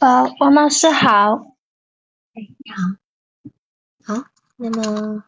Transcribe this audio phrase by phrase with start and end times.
[0.00, 1.54] 呃，王老师好。
[2.34, 4.14] 哎，你好。
[4.14, 4.24] 好，
[4.56, 5.24] 那么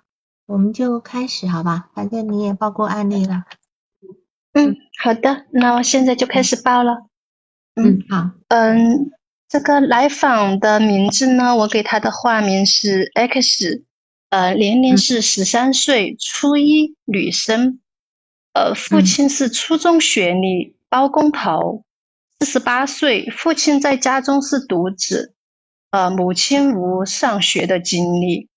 [0.46, 1.90] 我们就开始好吧？
[1.94, 3.44] 反正你也报过案例了。
[4.52, 7.06] 嗯，好的，那我现在就开始报了。
[7.74, 8.30] 嗯，好。
[8.48, 9.10] 嗯，
[9.48, 13.84] 这个来访的名字呢，我给他的化名是 X，
[14.30, 17.80] 呃，年龄是十三岁，初一，女生。
[18.52, 21.83] 呃，父亲是初中学历，包工头。
[22.44, 25.34] 四十八岁，父亲在家中是独子，
[25.90, 28.50] 呃，母亲无上学的经历。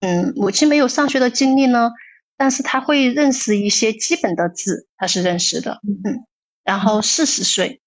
[0.00, 1.92] 嗯，母亲没有上学的经历呢，
[2.36, 5.78] 但是他会认识一些基本的字，他是认识的。
[6.04, 6.26] 嗯，
[6.64, 7.80] 然后四十岁，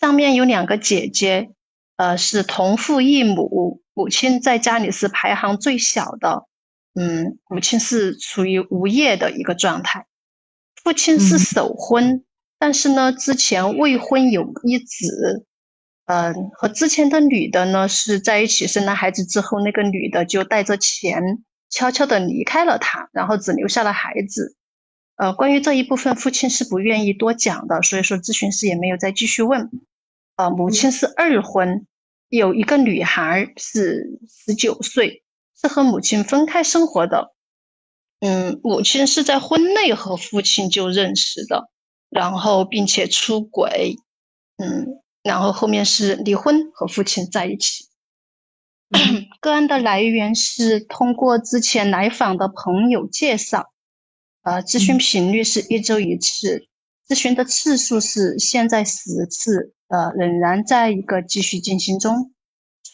[0.00, 1.50] 上面有两个姐姐，
[1.96, 6.46] 呃，是同父异母，母亲在家里是排行最小的。
[6.94, 10.06] 嗯，母亲是处于无业的一个状态，
[10.84, 12.24] 父亲是守婚。
[12.62, 15.44] 但是呢，之前未婚有一子，
[16.04, 24.54] 嗯，和之前的女的呢是在一起生了孩子之后，那个女的就带着钱悄悄的离开了他，然后只留下了孩子。
[25.16, 29.68] 呃，关于这一部分，父亲是不愿意多讲的，所以说咨询师也没有再继续问。
[30.36, 31.84] 呃，母亲是二婚，
[32.28, 35.24] 有一个女孩是十九岁，
[35.60, 37.34] 是和母亲分开生活的。
[38.20, 41.71] 嗯，母亲是在婚内和父亲就认识的。
[42.12, 43.96] 然后，并且出轨，
[44.58, 47.86] 嗯，然后后面是离婚和父亲在一起。
[49.40, 53.72] 个案的来源是通过之前来访的朋友介绍，
[54.42, 56.68] 呃，咨询频率是一周一次，
[57.08, 62.34] 咨询的次数是现在十次，呃，仍然在一个继续进行中。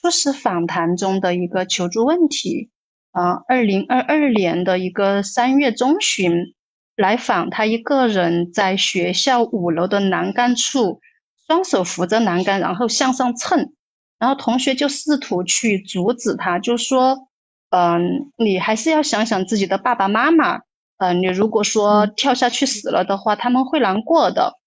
[0.00, 2.70] 初始访谈中的一个求助问题，
[3.10, 6.54] 呃，二零二二年的一个三月中旬。
[6.98, 11.00] 来访，他一个人在学校五楼的栏杆处，
[11.46, 13.72] 双手扶着栏杆，然后向上蹭，
[14.18, 17.28] 然后同学就试图去阻止他，就说
[17.70, 20.62] ：“嗯，你还是要想想自己的爸爸妈妈，
[20.96, 24.58] 嗯，你如果说跳下去死了的话，他们会难过的。”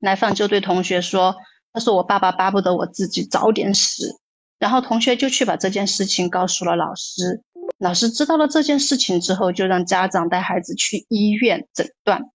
[0.00, 1.36] 来访就对同学说
[1.72, 4.18] ：“他说我爸爸巴不得我自己早点死。”
[4.58, 7.44] 然后同学就去把这件事情告诉了老师。
[7.78, 12.30] 老师知道了这件事情之后，就让家长带孩子去医院诊断。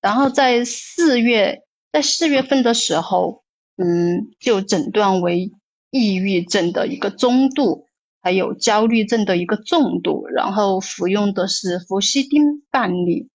[0.00, 1.62] 然后在四月，
[1.92, 3.44] 在四月份的时候，
[3.76, 5.52] 嗯，就诊断为
[5.90, 7.86] 抑郁症的一个中度，
[8.20, 10.26] 还有焦虑症的一个重度。
[10.26, 13.28] 然后服用的是氟西汀半粒。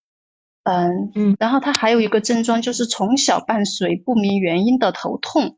[0.63, 1.37] 嗯嗯。
[1.39, 5.57] 然后他还有一个症状，就是从小伴随不明原因的头痛。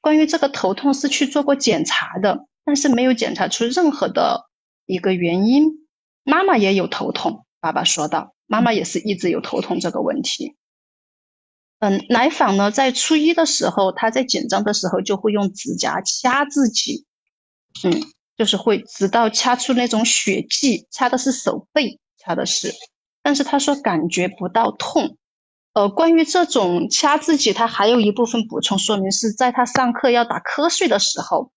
[0.00, 4.47] 关于这个头痛是去做过检查的，但是没有检查出任何的。
[4.88, 5.86] 一个原因，
[6.24, 7.44] 妈妈也有头痛。
[7.60, 10.56] 爸爸说道：“妈妈也是一直有头痛这个问题。”
[11.78, 17.04] 嗯，来访呢，在初一的时候，他在紧张的时候就会用指甲掐自己，
[17.84, 18.02] 嗯，
[18.36, 22.72] 就是会直到掐出那种血迹，掐的是手背，掐的是，
[23.22, 25.18] 但是他说感觉不到痛。
[25.74, 31.52] 呃，关于这种掐自己，他还有一部分补充说明是在他上课要打瞌睡的时候，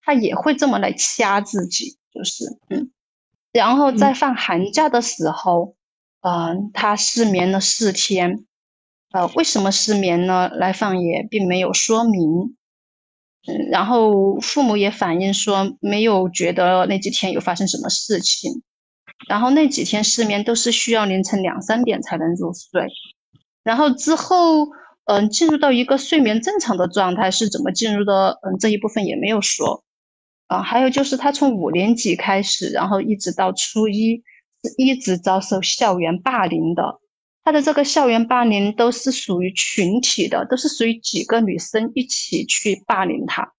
[0.00, 1.98] 他也会这么来掐自己。
[2.16, 2.90] 就是嗯，
[3.52, 5.76] 然后在放寒假的时候，
[6.22, 8.46] 嗯，他失眠了四天，
[9.12, 10.48] 呃，为什么失眠呢？
[10.48, 12.56] 来访也并没有说明，
[13.46, 18.62] 嗯，然后父母也反映说没有觉得那几天有发生什么事情，
[19.28, 22.86] 然后那几天失眠都是需要凌晨两三点才能入睡，
[23.62, 24.66] 然后之后
[25.04, 28.40] 嗯，进入到一个睡眠正常的状态是怎么进入的？
[28.42, 29.84] 嗯，这一部分也没有说。
[30.46, 34.22] 啊，还有就是他从五年级开始，然后一直到初一，
[34.62, 37.00] 是一直遭受校园霸凌的。
[37.42, 43.52] 他的这个校园霸凌都是属于群体的，都是属于几个女生一起去霸凌他。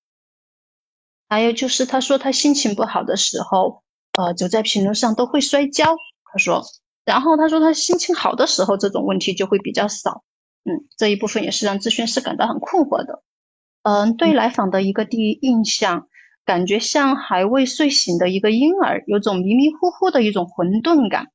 [1.29, 3.83] 还有就是他说他心情不好的时候，
[4.17, 5.95] 呃，走在平路上都会摔跤。
[6.31, 6.63] 他说，
[7.03, 10.23] 然后他说他心情好的时候，这种问题就会比较少。
[10.63, 13.23] 嗯，这一部分也是让咨询师感到很困惑的。
[13.83, 16.07] 嗯，对来访的一个第一印象。
[16.47, 21.27] 感觉像还未睡醒的一个婴儿，有种迷迷糊糊的一种混沌感，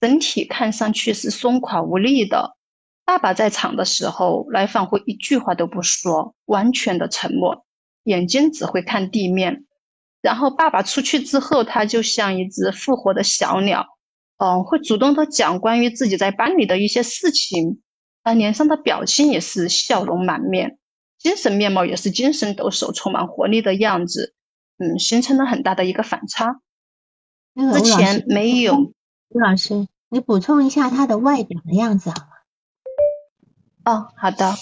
[0.00, 2.56] 整体看上去是松垮无力的。
[3.04, 7.66] 爸爸在场的时候，来访会一句话都不说，完全的沉默，
[8.04, 9.66] 眼睛只会看地面。
[10.22, 13.86] 然后爸爸出去之后，他就像一只复活的小鸟，
[14.38, 17.82] 嗯，会主动的讲关于自己在班里的一些事情，
[18.22, 20.78] 啊，脸上的表情也是笑容满面，
[21.18, 24.34] 精神面貌也是精神抖擞、充满活力的样子。
[24.78, 26.60] 嗯，形成了很大的一个反差。
[27.74, 28.92] 之前没有，
[29.28, 32.16] 吴老师，你补充一下他的外表的样子好
[33.84, 33.92] 吗？
[33.92, 34.54] 哦，好的。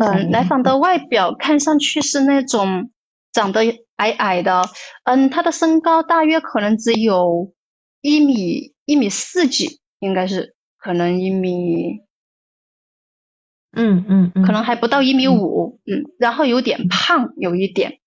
[0.00, 2.90] 嗯，来访的外表看上去是那种
[3.32, 3.60] 长得
[3.96, 4.62] 矮矮的，
[5.04, 7.54] 嗯，他的身高大约可能只有
[8.00, 12.00] 一米一米四几，应该是可能一米，
[13.72, 18.00] 嗯嗯嗯，可能还不到一米五，嗯，然后有点胖，有一点，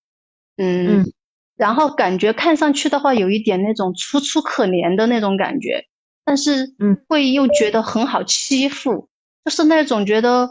[0.56, 1.12] 嗯，
[1.56, 5.84] 然后感觉看上去的话，有一点那种楚楚可怜的那种感觉，
[6.24, 9.08] 但是嗯，会又觉得很好欺负，
[9.44, 10.50] 就是那种觉得。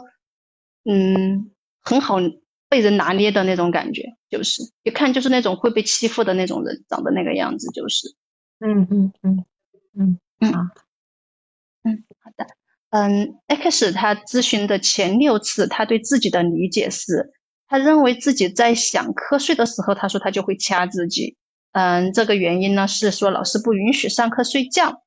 [0.86, 2.18] 嗯，很好
[2.68, 8.14] 被人拿捏的那种感觉，就是一看就是那种会被欺负的那种人，长得那个样子，就是，
[8.60, 9.44] 嗯嗯嗯
[9.94, 10.70] 嗯嗯啊，
[11.84, 12.46] 嗯好的，
[12.90, 17.32] 嗯，X 他咨询的前六次，他对自己的理解是，
[17.68, 21.36] 他认为自己在想瞌睡的时候，他说他就会掐自己，
[21.72, 25.02] 嗯，这个原因呢是说老师不允许上课睡觉，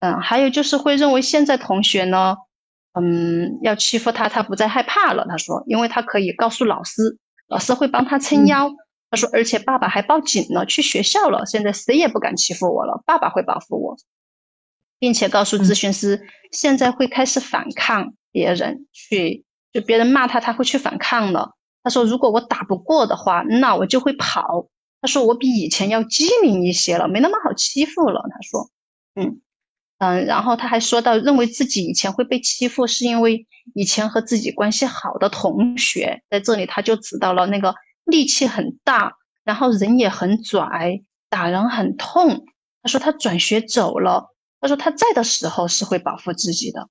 [0.00, 2.36] 嗯，还有就是会认为现在同学呢。
[2.98, 5.26] 嗯，要欺负他，他不再害怕了。
[5.28, 8.70] 他说，因为他可以告诉老师，老师会帮他撑腰。
[9.10, 11.44] 他说，而且爸爸还报警了，去学校了。
[11.44, 13.98] 现在谁也不敢欺负我了，爸爸会保护我，
[14.98, 19.44] 并且告诉咨询师，现在会开始反抗别人，去
[19.74, 21.50] 就别人骂他，他会去反抗了。
[21.86, 24.66] 他说，如果我打不过的话，那我就会跑。
[25.00, 28.24] 他说，我比以前要机灵一些了，没那么好欺负了。
[28.28, 28.70] 他说，
[29.14, 29.40] 嗯。
[29.98, 39.12] 嗯，然后他还说到，认为自己以前会被欺负，是因为以前和自己关系好的同学在这里，他就知道了那个力气很大，
[39.44, 42.46] 然后人也很拽，打人很痛。
[42.82, 46.88] 他说他转学走了，他说他在的时候是会保护自己的。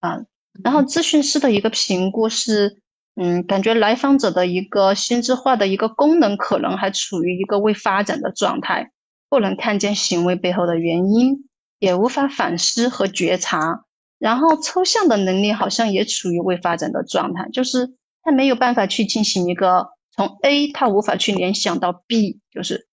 [0.00, 0.18] 啊，
[0.62, 2.82] 然后咨询师的一个评估是，
[3.16, 8.92] 嗯，感觉来访者的一个心智化的一个功能可能还处于一个未发展的状态，
[9.28, 11.48] 不能看见行为背后的原因。
[11.78, 13.84] 也无法反思和觉察，
[14.18, 17.92] 然后抽象的能力好像也处于未发展的状态，就是
[18.22, 22.88] 他没有办法去进行一个从 A，他无法去联想到 B，就是，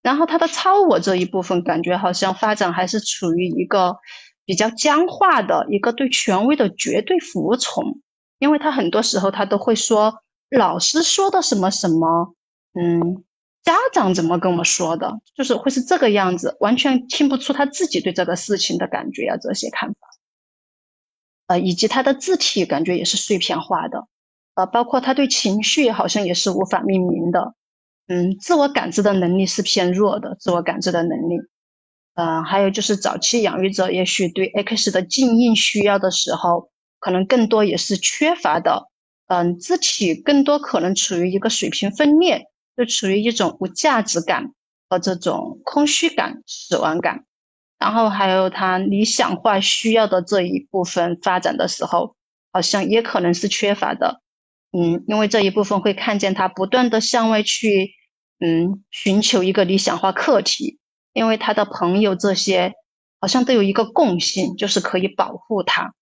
[0.00, 3.96] 然后他的超我这一部分感觉好像发展还是处于一个
[4.44, 7.98] 比较僵化的一个对权威的绝对服从，
[8.40, 10.12] 因为他很多时候他都会说
[10.50, 12.34] 老师说的什么什么，
[12.74, 13.22] 嗯。
[13.62, 15.20] 家长怎么跟我说的？
[15.36, 19.96] 就是会是这个样子，完全听不出他自己对这个事情的感觉啊，这些看法，
[21.48, 24.08] 呃，以及他的字体感觉也是碎片化的，
[24.54, 27.54] 呃，包括他对情绪好像也是无法命名的，
[28.08, 31.36] 嗯，自我感知的能力是偏弱的，自我感知的能力，
[32.14, 36.69] 呃，还有就是早期养育者也许对 X 的静音需要的时候，
[37.00, 38.88] 可能更多也是缺乏的，
[39.26, 42.46] 嗯，字体更多可能处于一个水平分裂。
[42.76, 44.54] 就处于一种无价值感
[44.88, 47.24] 和这种空虚感、死亡感，
[47.78, 52.16] 然后还有他理想化需要的这一部分发展的时候，
[52.52, 54.22] 好像也可能是缺乏的。
[54.72, 57.90] 嗯，因为这一部分会看见他不断的向外去，
[58.38, 60.78] 嗯，寻求一个理想化课题，
[61.12, 62.72] 因为他的朋友这些
[63.20, 65.92] 好像都有一个共性，就是可以保护他。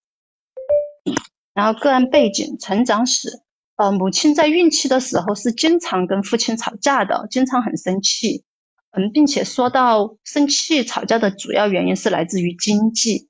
[1.55, 3.43] 然后个案背景、成长史。
[3.77, 8.43] 呃，母亲在孕期的时候是经常跟父亲吵架的，经常很生气，
[8.91, 13.29] 嗯，并且说到生气吵架的主要原因是来自于经济。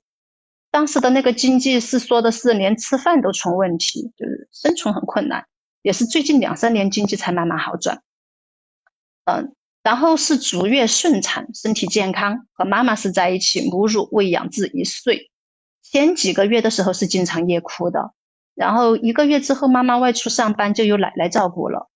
[0.71, 5.45] 当时的那个经济是说的是连吃饭都成问题，就是生存很困难，
[5.83, 8.01] 也是最近两三年经济才慢慢好转。
[9.25, 15.29] 嗯，然后是足月顺产，身体健康，和妈妈是在一起母乳喂养至一岁，
[15.81, 18.11] 前几个月的时候是经常夜哭的。
[18.55, 21.89] 然后一个月之后，妈妈外出上班，就由奶奶照顾了。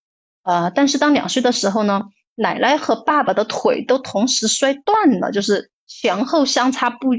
[0.43, 2.03] 呃，但是当两岁的时候呢，
[2.35, 7.09] 奶奶和爸爸的腿都同时摔断了，就是前后相差不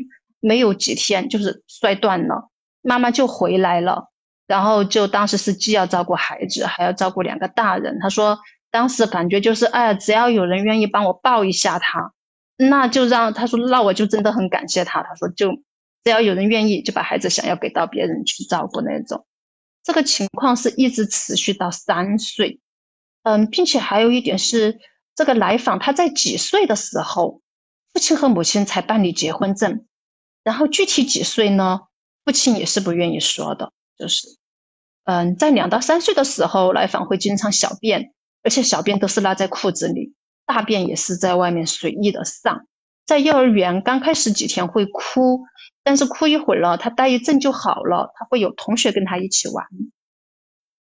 [0.40, 2.50] 没有几天，就是摔断了。
[2.80, 4.08] 妈妈就回来了，
[4.46, 7.98] 然后就当时是既要照顾孩子，还要照顾两个大人。
[8.00, 8.38] 他说
[8.70, 12.12] 当时感觉就是，哎，只要有人愿意帮我抱一下他，
[12.56, 15.02] 那就让他说，那我就真的很感谢他。
[15.02, 15.50] 他说就
[16.04, 19.26] 只要有人愿意，就把孩子想要给到别人去照顾那种。
[19.82, 22.60] 这个情况是一直持续到三岁，
[23.22, 24.78] 嗯，并且还有一点是，
[25.14, 27.40] 这个来访他在几岁的时候，
[27.92, 29.86] 父亲和母亲才办理结婚证，
[30.42, 31.80] 然后具体几岁呢？
[32.24, 34.26] 父亲也是不愿意说的，就是，
[35.04, 40.14] 嗯，在两到三岁的时候，来访会经常小便，而且小便都是拉在裤子里，
[40.46, 42.66] 大便也是在外面随意的上，
[43.04, 45.44] 在幼儿园刚开始几天会哭。
[45.84, 48.12] 但是哭一会儿了，他待一阵就好了。
[48.16, 49.66] 他会有同学跟他一起玩，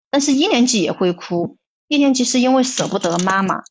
[0.10, 1.58] 但是一年级也会哭。
[1.88, 3.62] 一年级是因为舍不得妈妈，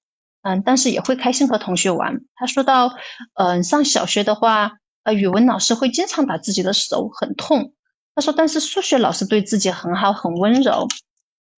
[0.42, 2.20] 嗯，但是也会开心和同学玩。
[2.35, 2.92] 他说到，
[3.35, 7.73] 嗯，上小学的话，呃，语文老师会经常打自己的手，很痛。
[8.14, 10.87] 他说，但是数学老师对自己很好，很温柔。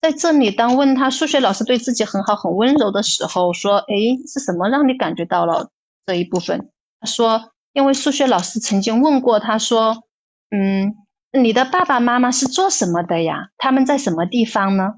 [0.01, 3.95] 在这里，当问他数学老师对自己很好、很温柔的时候，说：“哎，
[4.27, 5.71] 是什么让你感觉到了
[6.07, 10.05] 这一部分？”他说：“因为数学老师曾经问过他，说，
[10.51, 10.95] 嗯，
[11.33, 13.51] 你的爸爸妈妈是做什么的呀？
[13.57, 14.95] 他们在什么地方呢？”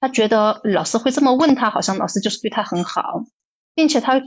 [0.00, 3.24] 他觉得老师会这么问他，好像老师就是对他很好，
[3.74, 4.20] 并且他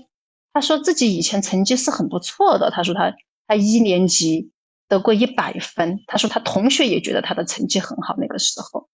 [0.54, 2.72] 他说自己以前成绩是很不错的。
[2.72, 3.14] 他说他
[3.46, 4.52] 他一年级
[4.88, 6.00] 得过一百分。
[6.08, 8.88] 他说他同学也觉得他的成绩很好那个时候。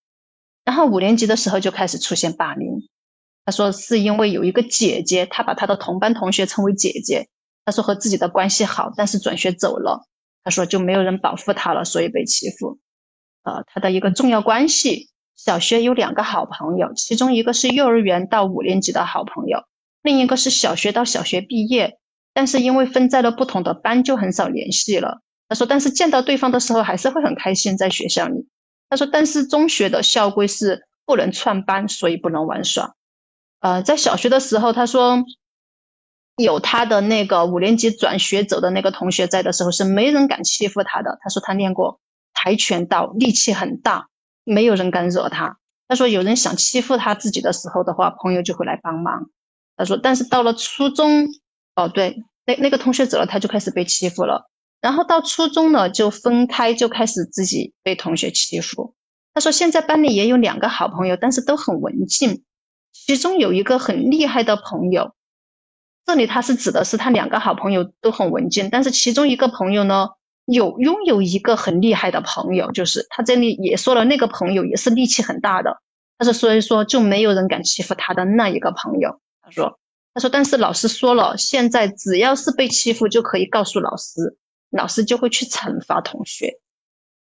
[0.64, 2.88] 然后五年级的时候就开始出现霸凌，
[3.44, 7.28] 他说是因为有一个姐姐，他把他的同班同学称为姐姐，
[7.64, 10.06] 他说和自己的关系好，但是转学走了，
[10.44, 12.78] 他说就没有人保护他了，所以被欺负。
[13.44, 19.64] 呃，他的一个重要关系，小学有两个好朋友，其中一个是幼儿园到五年级的好朋友，
[20.02, 21.98] 另一个是小学到小学毕业，
[22.32, 25.20] 但是因为分在了不同的班，就很少联系了。
[25.48, 28.48] 他说，但是见到对方的时候还是会很开心，在学校里。
[28.88, 32.94] 他说：“但是中学的校规是不能串班，所以不能玩耍。
[33.60, 35.24] 呃，在小学的时候，他说
[36.42, 41.18] 有他的那个五年级转学走的那个同学在的时候，是没人敢欺负他的。
[41.22, 42.00] 他说他练过
[42.34, 44.08] 跆拳道，力气很大，
[44.44, 45.58] 没有人敢惹他。
[45.88, 49.30] 他说有人想欺负他自己的时候的话，朋友就会来帮忙。
[49.76, 51.28] 他说，但是到了初中，
[51.74, 54.48] 哦，对，那那个同学走了，他就开始被欺负了。”
[54.82, 58.94] 然后到初中呢，就分开，就开始自己被同学欺负。
[59.32, 62.42] 他说现在班里也有两个好朋友，但是都很文静。
[62.92, 65.14] 其中有一个很厉害的朋友，
[66.04, 70.08] 这里他是指的是他两个好朋友都很文静，但是其中一个朋友呢，
[70.46, 75.80] 有拥有一个很厉害的朋友，就是他这里也说了那个朋友也是力气很大的。
[76.18, 79.20] 但是所以说就没有人敢欺负他的那一个朋友。
[79.42, 79.78] 他说
[80.14, 84.36] 他说但是老师说了，现在只要是被欺负就可以告诉老师。
[84.70, 86.54] 老师就会去惩罚同学。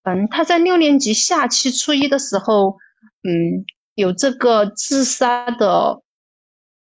[0.03, 2.77] 嗯，他在六年级下期初一的时候，
[3.23, 3.65] 嗯，
[3.95, 6.01] 有这个自杀的，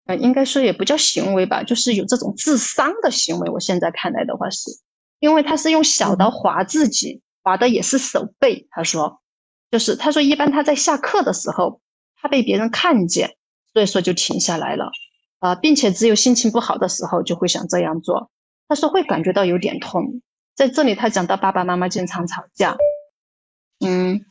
[0.06, 3.50] 嗯，应该说也不叫行为吧，就是有这种自伤的行为。
[3.50, 4.70] 我现在看来的话，是
[5.18, 8.68] 因为他是用小刀划自己，划的也是手背。
[8.70, 9.20] 他说，
[9.70, 11.80] 就是他说一般他在下课的时候，
[12.14, 13.36] 他被别人看见，
[13.72, 14.90] 所以说就停下来了，
[15.40, 18.30] 啊，并且只有心情不好的时候就会想这样做。
[18.68, 20.22] 他说会感觉到有点痛。
[20.54, 22.76] 在这里，他讲到爸爸妈妈经常吵架。
[23.84, 24.24] 嗯，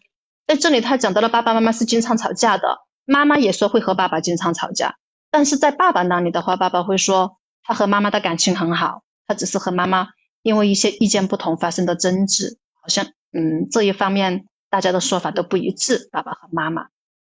[0.48, 4.96] 在这里他讲到了爸爸妈妈是经常吵架的，妈妈也说会和爸爸经常吵架。
[5.35, 10.07] 但是在爸爸那里的话，爸爸会说他和妈妈的感情很好，他只是和妈妈
[10.43, 16.07] 因为一些意见不同发生的争执，好像嗯这一方面大家的说法都不一致。
[16.09, 16.87] 爸爸和妈妈，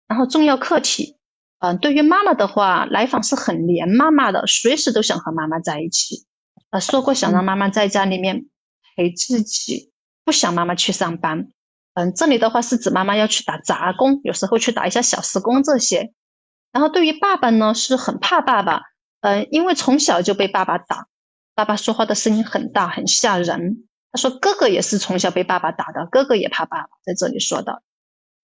[0.07, 1.17] 然后重要课题，
[1.59, 6.25] 嗯，对于妈妈的话，来访是很黏妈妈的，随时都想和妈妈在一起。
[6.71, 8.47] 呃，说过想让妈妈在家里面。
[8.95, 9.93] 陪自己
[10.25, 11.47] 不想妈妈去上班，
[11.95, 16.13] 嗯，这里的话是指妈妈要去打杂工，有时候去打一下小时工这些。
[16.73, 18.83] 然后对于爸爸呢，是很怕爸爸，
[19.21, 21.07] 嗯，因为从小就被爸爸打，
[21.55, 23.89] 爸爸说话的声音很大，很吓人。
[24.13, 27.83] 他说哥哥也是从小被爸爸打的，哥哥也怕爸爸，在这里说的，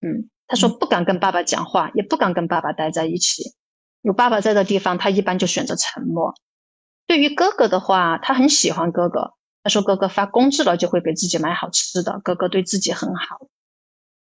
[0.01, 3.55] 嗯，他说不敢跟爸爸讲话，也不敢跟爸爸待在一起，
[4.03, 6.35] 有爸爸在的地方，他一般就选择沉默。
[7.07, 9.35] 对于哥哥的话，他很喜欢哥哥。
[9.63, 12.21] 他说：“哥哥发工资了，就会给自己买好吃的。
[12.23, 13.47] 哥哥对自己很好，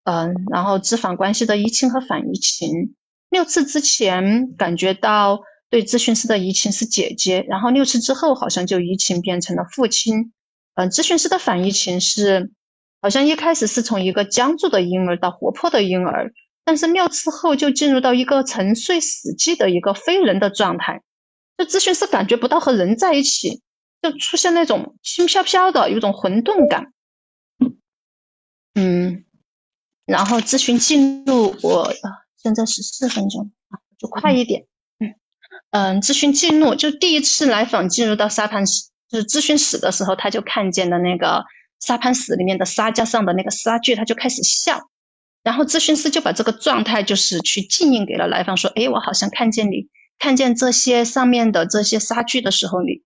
[0.06, 2.96] 嗯，然后咨访关系的移情和反移情。
[3.34, 10.32] 六次之前感觉到对咨询师的移情是姐姐，然后六次之后好像就移情变成了父亲。
[10.76, 12.52] 嗯，咨询师的反移情是
[13.02, 16.32] 好像一开始是从一个僵住的婴儿到活泼的婴儿，
[16.64, 21.02] 但是六次后就进入到一个沉睡死寂的一个非人的状态。
[21.58, 23.62] 就咨询师感觉不到和人在一起。”
[24.04, 26.92] 就出现那种轻飘飘的，有种混沌感。
[28.74, 29.24] 嗯，
[30.06, 31.90] 然后咨询记录，我
[32.44, 34.68] 现在十四分钟啊，就快一点。
[35.00, 35.16] 嗯
[35.72, 41.46] 嗯，咨询记录就第一次来访进入到沙盘室，就是咨询室的时候，他就看见的那个
[41.80, 44.90] 沙盘室里面的沙架上的那个沙具，他就开始笑。
[45.42, 49.88] 然后咨询师就把这个状态就是去静音给了来访，说：“哎，我好像看见你
[50.20, 53.02] 看见这些上面的这些沙具的时候，你。”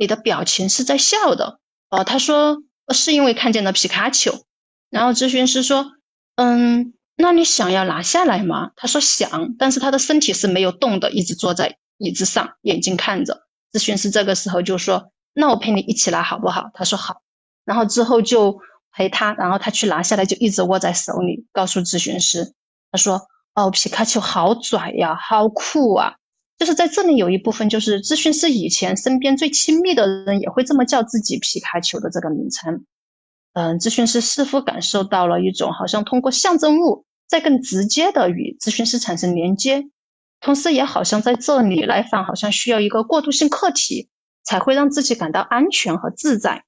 [0.00, 2.62] 你的表情是在笑的，哦，他说
[2.94, 4.46] 是因为看见了皮卡丘，
[4.88, 5.92] 然后咨询师说，
[6.36, 8.70] 嗯，那你想要拿下来吗？
[8.76, 13.46] 他说想，但是他的身体是没有动的，一直坐在椅子上，眼睛看着。
[13.72, 16.70] 咨询师这个时候就说，那我陪你一起拿好不好？
[16.74, 17.22] 他说好，
[17.64, 18.58] 然后之后就
[18.92, 22.54] 陪他，然后他去拿下来，就一直握在手里，告诉咨询师，
[22.90, 23.22] 他说，
[23.54, 26.14] 哦，皮卡丘好拽呀，好酷啊。
[26.58, 32.84] 就是在这里有一部分，就是咨询师以前身边最亲密的人也会这么叫自己皮卡丘的这个名称。
[33.52, 39.84] 嗯，咨询师似乎感受到了一种好像通过象征物在更直接的与咨询师产生连接，
[40.40, 44.08] 同时也好像在这里来访好像需要一个过渡性客体，
[44.42, 46.64] 才会让自己感到安全和自在。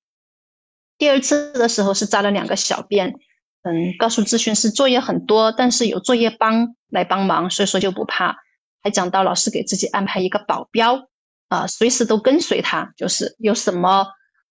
[0.98, 3.14] 第二次的时候是扎了两个小辫，
[3.62, 8.36] 嗯，告诉咨询师作业很多，但是有作业帮来帮忙，所以说就不怕。
[8.84, 11.08] 还讲到老师给自己安排一个保镖，
[11.48, 14.06] 啊，随时都跟随他，就是有什么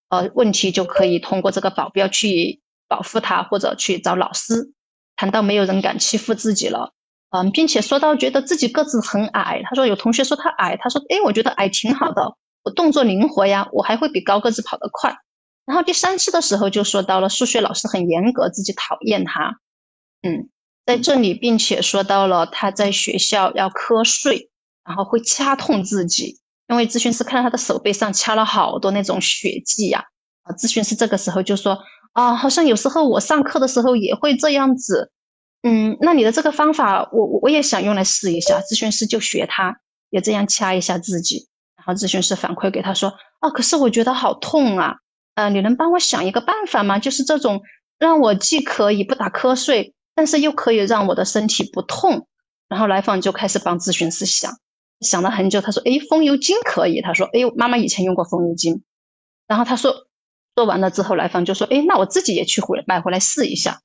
[0.09, 4.73] 呃问题就可以通过这个保镖去保护他，或者去找老师。
[5.21, 6.93] 谈到没有人敢欺负自己了，
[7.29, 15.15] 嗯，并且说到觉得自己个子很矮，他说有同学说他矮，他说哎，我觉得矮挺好的，我动作灵活呀，我还会比高个子跑得快。
[15.63, 19.59] 然后第三次的时候就说到了数学老师很严格，自己讨厌他，
[20.23, 20.49] 嗯。
[20.87, 24.49] 在这里，并且说到了他在学校要瞌睡，
[24.83, 30.05] 然后会掐痛自己，因为咨询师看到他的手背上掐了好多那种血迹呀。
[30.41, 31.77] 啊，咨询师这个时候就说
[32.13, 35.11] 啊，好像有时候我上课的时候也会这样子。
[35.63, 38.61] 嗯，那你的这个方法，我我也想用来试一下。
[38.61, 39.77] 咨询师就学他，
[40.09, 41.47] 也这样掐一下自己。
[41.77, 44.95] 然后咨询师反馈给他说，啊，可是我觉得好痛啊。
[45.35, 46.99] 呃，你能帮我想一个办法吗？
[46.99, 47.61] 就是这种
[47.97, 49.93] 让我既可以不打瞌睡。
[50.13, 52.27] 但是又可以让我的身体不痛，
[52.67, 54.51] 然后来访就开始帮咨询师想，
[54.99, 55.61] 想了很久。
[55.61, 58.83] 他说：“哎，风油精可以。”他说：“哎，妈妈以前用过风油精。”
[59.47, 59.95] 然后他说，
[60.55, 63.81] 做完了之后，来访就说：“哎，那我自己也去回买回来试一下。”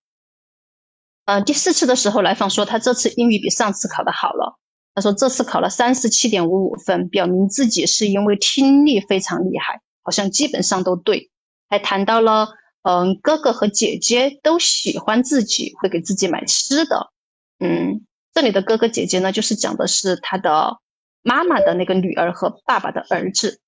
[1.27, 4.59] 嗯，第四次的时候，来访说他这次英语比上次考的好了。
[4.95, 11.31] 他说这次考了三十七点五五分，表明自己是因为听力非常厉害，好像基本上都对。
[11.69, 12.49] 还谈到了。
[12.89, 17.11] 嗯，哥哥和姐姐都喜欢自己，会给自己买吃的。
[17.59, 20.79] 嗯，这里的哥哥姐姐呢，就是讲的是他的
[21.23, 23.59] 妈妈的那个女儿和爸爸的儿子。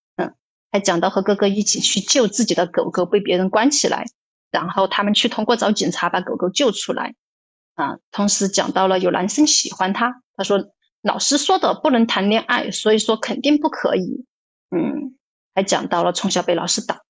[0.71, 4.05] 还讲到和哥哥一起去救自己的狗狗被别人关起来，
[4.51, 7.15] 然后他们去通过找警察把狗狗救出来。
[7.75, 14.25] 啊，同时讲到了有男生喜欢他，他说老师说的不能谈恋爱，所以说肯定不可以。
[14.71, 15.17] 嗯，
[15.55, 17.03] 还讲到了从小被老师打。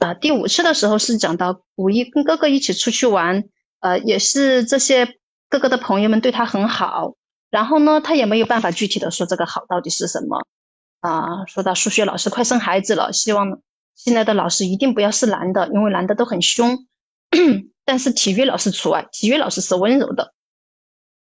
[0.00, 3.44] 啊，第五次的时候是讲到五一跟哥哥一起出去玩，
[3.80, 7.14] 呃，也是这些哥哥的朋友们对他很好，
[7.50, 10.46] 然后呢，他也没有办法具体的说这个好到底是什么。
[11.02, 13.60] 啊，说到数学老师快生孩子了，希望
[13.94, 16.86] 现在的老师一定不要是男的，因为男的都很凶，
[17.84, 20.32] 但是体育老师除外，体育老师是温柔的。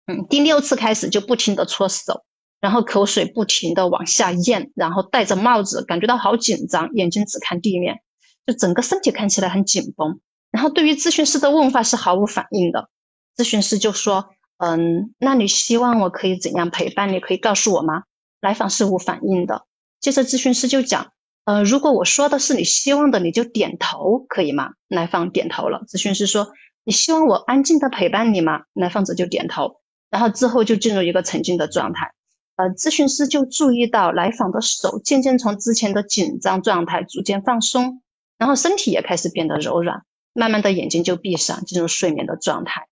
[0.05, 2.25] 嗯，第六次开始就不停的搓手，
[2.59, 8.01] 然后口水不停的往下咽，然后戴着帽子，感觉到好紧张，眼睛只看地面。
[8.45, 12.89] 就整个身体看起来很紧绷，然后对于咨询师的问话是毫无反应的。
[13.37, 17.19] 咨询师就说：“嗯，那你希望我可以怎样陪伴你？
[17.19, 18.03] 可以告诉我吗？”
[18.41, 19.65] 来访是无反应的。
[19.99, 21.11] 接着咨询师就讲
[21.45, 25.83] ：“呃，如果我说的是你希望的，你就点头，可以吗？”来访点头了。
[25.87, 29.81] 咨询师说：“你希望我安静的陪伴你吗？”来访者就点头。
[30.09, 32.13] 然后之后就进入一个沉静的状态。
[32.55, 38.01] 呃，咨询师就注意到来访的手渐渐从之前的紧张状态逐渐放松。
[38.37, 42.87] 然后身体也开始变得柔软，慢慢的眼睛就闭上，进入睡眠的状态。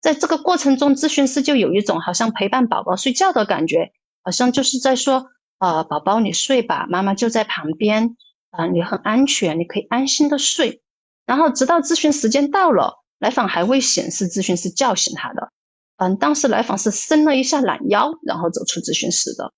[0.00, 3.92] 在这个过程中，咨询师就有一种好像陪伴宝宝睡觉的感觉，
[4.22, 5.26] 好像就是在说，
[5.58, 8.16] 呃，宝宝你睡吧，妈妈就在旁边，
[8.50, 10.82] 啊，你很安全，你可以安心的睡。
[11.24, 15.50] 然后直到咨询时间到了，来访还未显示咨询师叫醒他的，
[15.96, 19.52] 嗯，当时来访是伸了一下懒腰，然后走出咨询室的。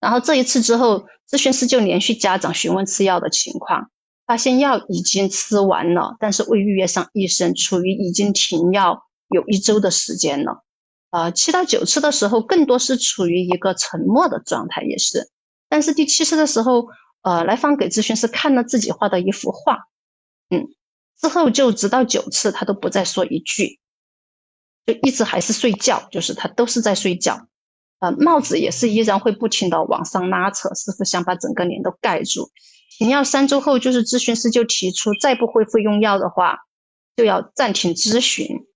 [0.00, 3.90] 然后这一次之后，咨询师就连续家长询问吃药的情况。
[4.24, 10.62] 发现药已经吃完了，但是未预约上医生，处于已经停药有一周的时间了。
[11.12, 15.30] 呃，七到九次的时候，更多是处于一个沉默的状态，也是。
[15.68, 16.88] 但是第七次的时候，
[17.20, 19.80] 呃，来访给咨询师看了自己画的一幅画，
[20.48, 20.68] 嗯，
[21.20, 23.78] 之后就直到九次，他都不再说一句，
[24.86, 27.46] 就一直还是睡觉，就是他都是在睡觉。
[27.98, 32.50] 呃，帽子也是依然会不停的往上拉扯，似乎想把整个脸都盖住。
[32.96, 36.60] 停药三周后，就是咨询师就提出，再不恢复用药的话，
[37.16, 38.66] 就要暂停咨询。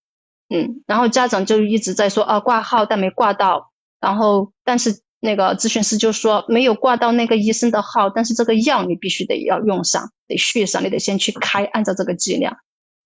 [0.49, 12.59] 嗯，然后家长就一直在说啊，挂号但没挂到，然后但是那个咨询师就说没有挂到那个医生的号，但是这个药你必须得要用上，得续上，你得先去开，按照这个剂量。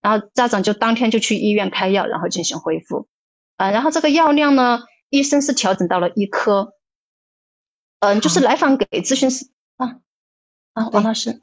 [0.02, 3.08] 然后家长就当天就去医院开药，然后进行恢复。
[3.56, 6.74] 啊，然后这个药量呢，医生是调整到了一颗。
[8.00, 9.96] 嗯，就是来访给咨询师啊。
[10.72, 11.42] 啊，王老师，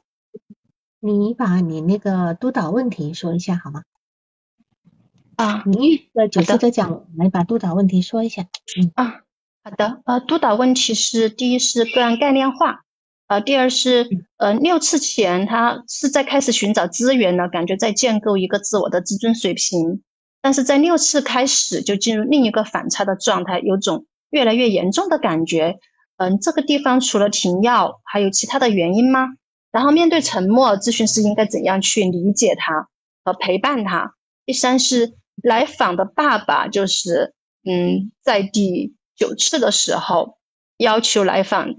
[1.00, 3.82] 你把你那个督导问题说一下好吗？
[5.38, 8.42] 啊，你的九次的讲，来把督导问题说一下。
[8.76, 9.20] 嗯啊，
[9.62, 10.02] 好的。
[10.04, 12.80] 呃，督导问题是：第一是个案概念化，
[13.28, 20.02] 呃，第二是呃六次前他是在开始寻找资源呢，感觉在建构一个自我的自尊水平，
[20.42, 25.78] 但是在六次开始就进入另一个反差的状态，有种越来越严重的感觉。
[26.16, 29.28] 嗯，这个地方除了停药，还有其他的原因吗？
[29.70, 32.88] 然后面对沉默，咨询师应该怎样去理解他
[33.22, 34.16] 和陪伴他？
[34.44, 40.38] 第三是来访的爸爸，就是嗯，在第九次的时候
[40.76, 41.74] 要求来访，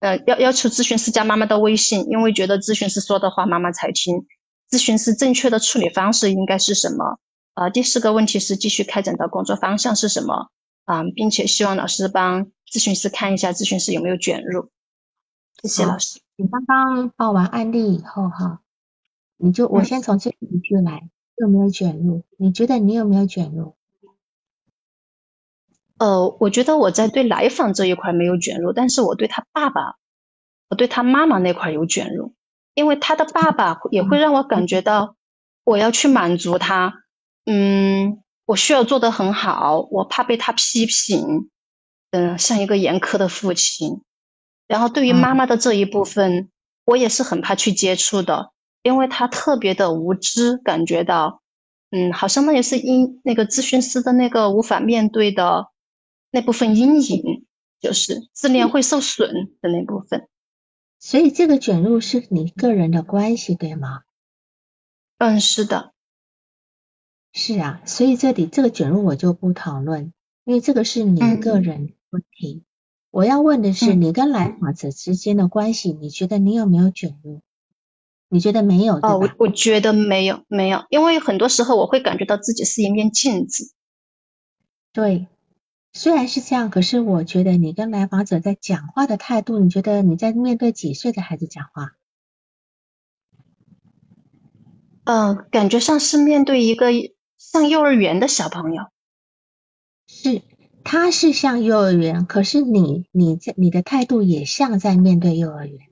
[0.00, 4.26] 呃，要要求咨询师加妈妈的微信，因为觉得咨询师说的话妈妈才听。
[4.70, 7.18] 咨询师正确的处理方式应该是什么？
[7.54, 10.48] 呃，第四个问题是继续开展的工作方向是什么？
[10.84, 14.70] 啊，并且希望老师帮咨询师看一下咨询师有没有卷入。
[15.62, 16.20] 谢谢老师。
[16.36, 18.60] 你刚刚报完案例以后哈，
[19.36, 22.22] 你就我先从这一句来，有没有卷入？
[22.36, 23.74] 你觉得你有没有卷入？
[25.98, 29.96] 呃，我觉得我在对来访这一块没有卷入，但是我对他爸爸，
[30.68, 32.34] 我对他妈妈那块有卷入，
[32.74, 35.16] 因为他的爸爸也会让我感觉到
[35.64, 36.94] 我要去满足他，
[37.44, 41.50] 嗯，我需要做得很好，我怕被他批评，
[42.10, 44.02] 嗯，像一个严苛的父亲。
[44.66, 46.50] 然后对于妈妈的这一部分，
[46.84, 51.42] 我也是很怕去接触的，因为他特别的无知，感觉到，
[51.90, 55.68] 嗯，好像那也是因那个咨询师的那个无法面对的
[56.30, 57.46] 那部分阴影，
[57.80, 60.28] 就是自恋会受损的那部分。
[60.98, 64.02] 所以这个卷入是你个人的关系，对吗？
[65.18, 65.92] 嗯，是的。
[67.32, 70.12] 是啊，所以这里这个卷入我就不讨论，
[70.44, 72.64] 因为这个是你个人问题。
[73.10, 77.40] 我要问的是，你跟来访者之间的关系，你觉得你有没有卷入？
[78.30, 78.94] 你觉得没有？
[79.02, 83.72] 哦，我我觉得没有，没有，因为很多时候我会感觉到自己是一面镜子。
[84.92, 85.26] 对，
[85.92, 91.92] 虽然是这样，可是我觉得你跟来访者在讲话的态度，你觉得你在面对几岁的孩子讲话？
[95.04, 96.86] 嗯，感觉像是面对一个
[97.36, 98.84] 上幼儿园的小朋友。
[100.06, 100.42] 是。
[100.82, 105.89] 他是像幼儿园，可是你你在你的态度也像在面对幼儿园的。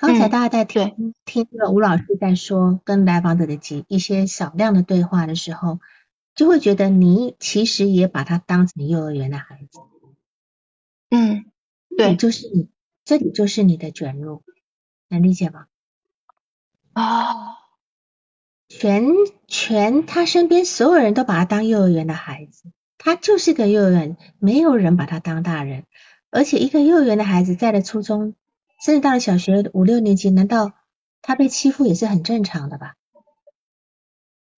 [0.00, 5.78] 刚才大家在听听了吴老师在说跟来访者的几一些少量的对话的时候，
[6.34, 9.78] 就会觉得你其实也把他当成幼儿园的孩子。
[11.10, 11.44] 嗯，
[11.94, 12.70] 对，就是你
[13.04, 14.42] 这里就是你的卷入，
[15.08, 15.66] 能理解吗？
[16.94, 17.56] 哦，
[18.70, 19.04] 全
[19.48, 22.72] 全他身边所有人都把他当幼儿园的孩子。
[22.96, 25.84] 他就是个幼儿园，没有人把他当大人，
[26.30, 28.34] 而且一个幼儿园的孩子在了初中，
[28.84, 30.72] 甚至到了小学五六年级，难道
[31.22, 32.94] 他被欺负也是很正常的吧？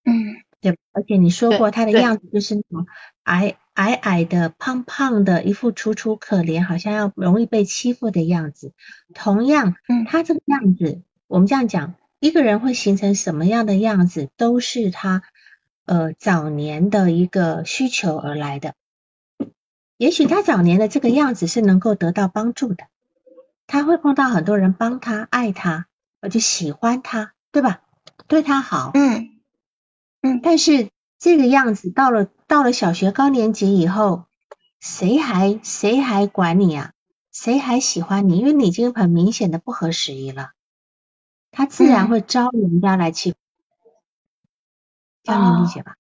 [0.05, 0.79] 嗯，对。
[0.93, 2.87] 而且你说过他的样子就是那种
[3.23, 8.73] 矮矮矮的、胖胖的，一副楚楚可怜，好像要容易被欺负的样子。
[9.15, 15.23] 同样，嗯他这个样子，我们这样讲，一个人会形成什么样的样子，都是他。
[15.85, 18.75] 呃，早年的一个需求而来的，
[19.97, 22.85] 也许他早年的这个样子是能够得到帮助的，
[23.67, 25.87] 他会碰到很多人帮他、爱他，
[26.21, 27.83] 而且喜欢他，对吧？
[28.29, 29.41] 对他好，嗯
[30.21, 30.41] 嗯。
[30.43, 34.27] 但是这个样子到了到了小学高年级以后，
[34.81, 36.93] 谁还谁还管你啊？
[37.33, 38.39] 谁还喜欢你？
[38.39, 40.51] 因为你已经很明显的不合时宜了，
[41.51, 43.37] 他自然会招人家来欺负。
[45.23, 45.97] 这样能理解吧？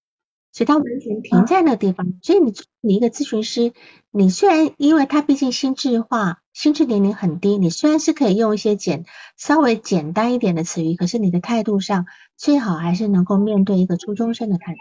[0.52, 2.06] 所以他完全停在那个地方。
[2.22, 3.72] 所以你你一个咨询师，
[4.10, 9.06] 你虽然因为他毕竟心智化、心智年龄很低，你虽然是可以用一些简
[9.38, 12.04] 稍微简单一点的词语，可是你的态度上
[12.36, 14.78] 最好还是能够面对一个初中生的态度。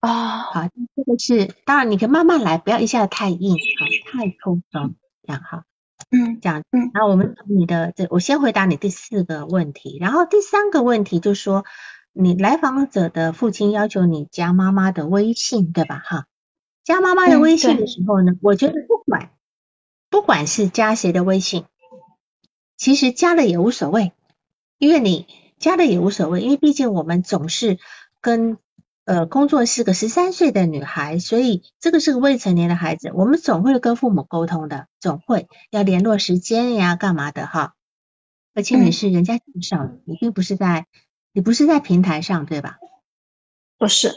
[0.00, 4.94] 哦，好，这个是当然你可以慢慢来，不要一下子太硬，好，太冲动，
[5.26, 5.62] 这样好。
[6.10, 11.66] 嗯，这样，嗯，然后我们从你的这，我先回答你第四个问题，然后第三个问题就是说。
[12.16, 15.98] 你来访者的父亲要求你加妈妈的微信，对吧？
[15.98, 16.26] 哈，
[16.84, 19.32] 加妈妈的微信的时候呢，我觉得不管
[20.10, 21.64] 不管是加谁的微信，
[22.76, 24.12] 其实加了也无所谓，
[24.78, 25.26] 因为你
[25.58, 27.78] 加了也无所谓，因为毕竟我们总是
[28.20, 28.58] 跟
[29.04, 37.74] 呃工作是个十三岁的女孩，所以这个是个未成年的孩子，我们总会跟父母沟通的，总会要联络时间呀，干嘛的哈？
[38.54, 40.86] 而且你是人家介绍的，你并不是在。
[41.34, 42.78] 你不是在平台上对吧？
[43.76, 44.12] 不是，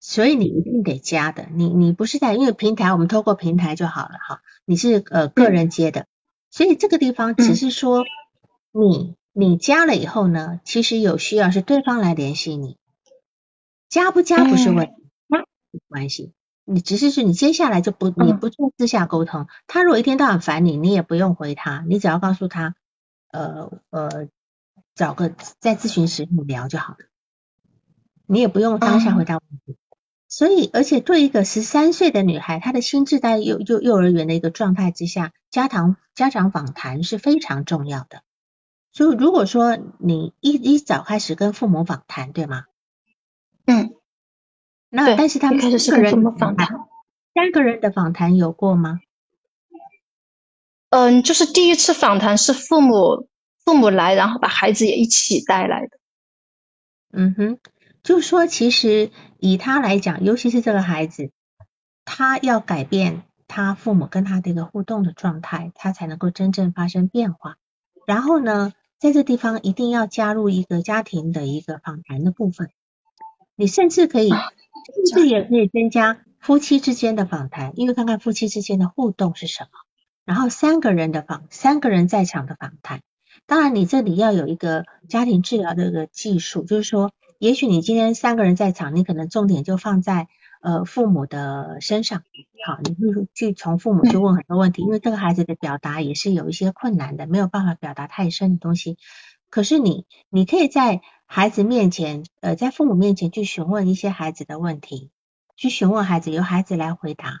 [0.00, 1.46] 所以你一定得加的。
[1.52, 4.40] 你你不是在，因为平台我们透过平台就好了哈。
[4.64, 6.06] 你是呃个人接的，
[6.50, 8.04] 所以这个地方只是说
[8.72, 12.78] 你你加了以后呢，其实有需要是对方来联系你，
[13.90, 14.92] 加不加不是问题，
[15.28, 16.32] 没关系。
[16.64, 22.74] 你只是说你接下来就不你不做私下沟通，他如果一天到晚烦你，你也不用回他，你只要告诉他
[23.30, 24.28] 呃呃。
[24.94, 26.98] 找个在咨询室你聊就好了，
[28.26, 29.76] 你也不用当下回答问题。
[30.28, 38.22] 所以，而且对一个十三岁的女孩，她的心智在幼幼幼儿园的一个状态之下，家长家长访谈是非常重要的。
[38.92, 42.64] 所以，如果说你一一早开始跟父母访谈，对吗？
[43.66, 43.94] 嗯，
[44.88, 46.66] 那但是他们开始是跟父母访谈，
[47.34, 49.00] 三个人的访谈有过吗？
[50.88, 53.28] 嗯，就是第一次访谈是父母
[53.64, 55.98] 父母来，然后把孩子也一起带来的。
[57.12, 57.58] 嗯哼。
[58.02, 61.30] 就说，其实以他来讲，尤其是这个孩子，
[62.04, 67.58] 他要改变他父母跟他的一个互动的状态，他才能够真正发生变化。
[68.04, 72.70] 然后呢，在这地方一定要加入一个家庭的一个访谈的部分。
[73.54, 74.40] 你甚至可以，甚
[75.14, 79.70] 至也可以增加夫妻之间的访谈，因为看看夫妻之间的互动是什么。
[80.24, 83.00] 然后三个人的访，三个人在场的访谈。
[83.46, 87.12] 当然，你这里要有一个家庭治疗的一个技术，就是说。
[87.38, 90.28] 也许你今天三个人在场，你可能重点就放在
[90.60, 92.22] 呃父母的身上，
[92.64, 98.96] 好，你会去从父母去问很多问题，因为这个孩子的表达也是有一些困难的，没有办法表达太深的东西。
[99.50, 105.10] 可是你，你可以在孩子面前，呃，在父母面前去询问一些孩子的问题，
[105.56, 107.40] 去询问孩子，由孩子来回答，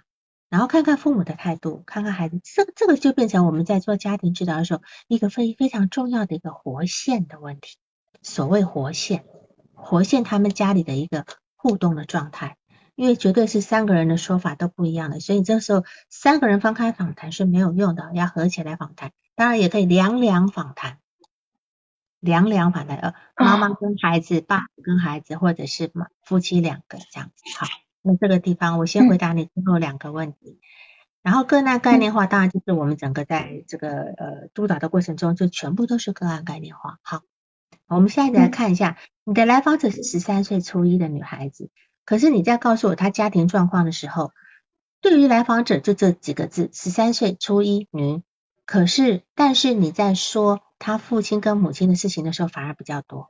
[0.52, 7.78] 然后看看父母的态度，看看孩子，这这个就变成我们在做家庭治疗的时候一个非非常重要的一个活线的问题。
[8.20, 9.24] 所谓活线。
[9.74, 11.24] 活现他们家里的一个
[11.56, 12.58] 互动的状态，
[12.94, 19.10] 因为绝对是三个人的说法都不一样的，所以这时候三个人分开访谈是没有用的，要合起来访谈。
[19.34, 20.98] 当然也可以两两访谈，
[22.20, 25.90] 两两访谈，呃，妈妈跟孩子，爸爸跟孩子，或者是
[26.22, 27.42] 夫妻两个这样子。
[27.58, 27.66] 好，
[28.02, 30.60] 那这个地方我先回答你最后两个问题，
[31.22, 36.98] 然后个案概念化，当然就是我们整个在这个呃督导的过程中，就全部都是个案概念化。
[37.02, 37.22] 好。
[37.88, 41.68] 我们现在来看一下，你的来访者是十三岁初一的女孩子，
[42.06, 44.32] 可是你在告诉我她家庭状况的时候，
[45.02, 48.22] 对于来访者就这几个字：十三岁初一女。
[48.64, 53.28] 可是，但是你在说她父亲跟母亲的事情的时候，反而比较多。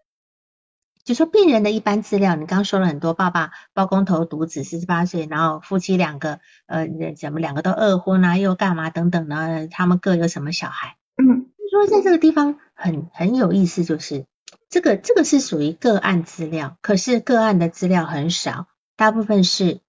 [1.04, 6.86] 就说病人的一般资料，你刚刚说了很多，爸爸包工头独子，四十八岁，然后夫妻两个，呃，
[7.16, 9.68] 怎么两个都二婚啊，又干嘛等等呢？
[9.68, 10.96] 他们各有什么小孩？
[11.16, 14.26] 嗯，说在这个地方很很有意思，就是。
[14.68, 19.80] 这个这个是属于个案资料，可是个案的资料很少，大部分是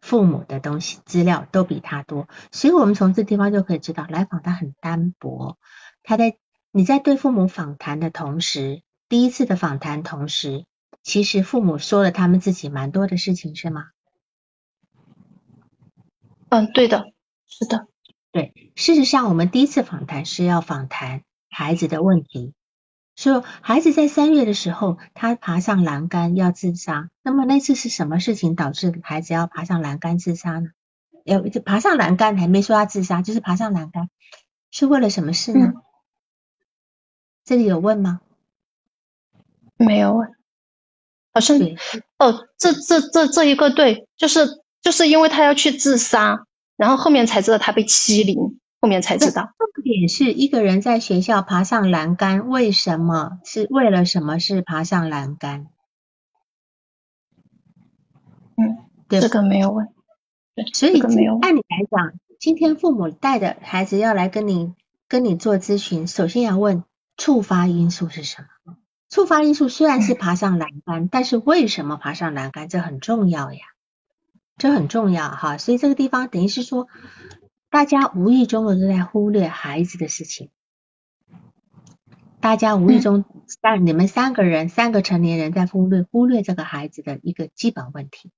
[0.00, 5.58] 父母的东西资料都比他多，所以我们从这地方就可以知道，来访他很单薄。
[6.02, 6.38] 他在
[6.72, 8.82] 你在对父母访谈的同时，
[9.12, 10.64] 第一次的访谈同时，
[11.02, 13.90] 其实父母说了他们自己蛮多的事情，是吗？
[16.48, 17.12] 嗯，对的，
[17.46, 17.88] 是的，
[18.30, 18.72] 对。
[18.74, 22.54] 事实上，我们第一次访谈是要访谈孩子的问题。
[23.14, 27.10] 说孩子在三月的时候，他爬上栏杆要自杀。
[27.22, 30.70] 那么那次是什么事情导致孩子要爬上栏杆自杀呢？
[31.26, 34.08] 要爬上栏杆还没说要自杀，就是爬上栏杆
[34.70, 35.74] 是为了什么事呢？
[37.44, 38.22] 这里有问吗？
[39.84, 40.28] 没有问，
[41.34, 41.58] 好像
[42.18, 44.46] 哦，这这这这一个对，就是
[44.80, 48.58] 就是因为他要去自杀，然后后面才知道他被欺凌。
[48.84, 53.38] 后面才知道，重点是一个人在学校爬上栏杆，为什么？
[53.44, 54.40] 是为了什么？
[54.40, 55.68] 是爬上栏杆？
[58.56, 59.86] 嗯，这个没有问。
[60.56, 64.74] 对，所以按理来讲，今天父母带着孩子要来跟你
[65.06, 66.82] 跟你做咨询，首先要问
[67.16, 68.48] 触发因素是什么？
[69.12, 72.68] 触发因素虽然是爬上栏杆，但是为什么爬上栏杆？
[72.68, 73.60] 这很重要呀，
[74.56, 75.58] 这很重要哈。
[75.58, 76.88] 所以这个地方等于是说。
[77.68, 80.50] 大家无意中的都在忽略孩子的事情，
[82.38, 83.24] 大家无意中，
[83.62, 88.30] 但你们三个人，三个成年人在忽略忽略这个孩子的一个基本问题。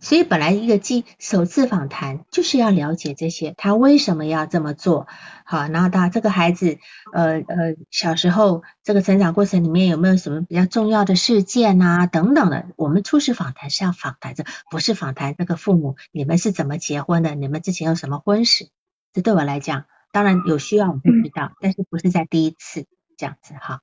[0.00, 5.06] 所以本来一个记首次访谈就是要了解这些，他为什么要这么做？
[5.44, 6.78] 好，然后他这个孩子，
[7.12, 12.06] 呃呃，小时候这个成长过程里面有没有什么比较重要的事件啊？
[12.06, 17.34] 等等的，我们初始访谈是要访谈这，不是访谈这个父母，你们是怎么结婚的？
[17.34, 18.68] 你们之前有什么婚史？
[19.12, 23.80] 这对我来讲，当然有需要我会知道，但是不是在第一次这样子哈。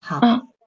[0.00, 0.20] 好，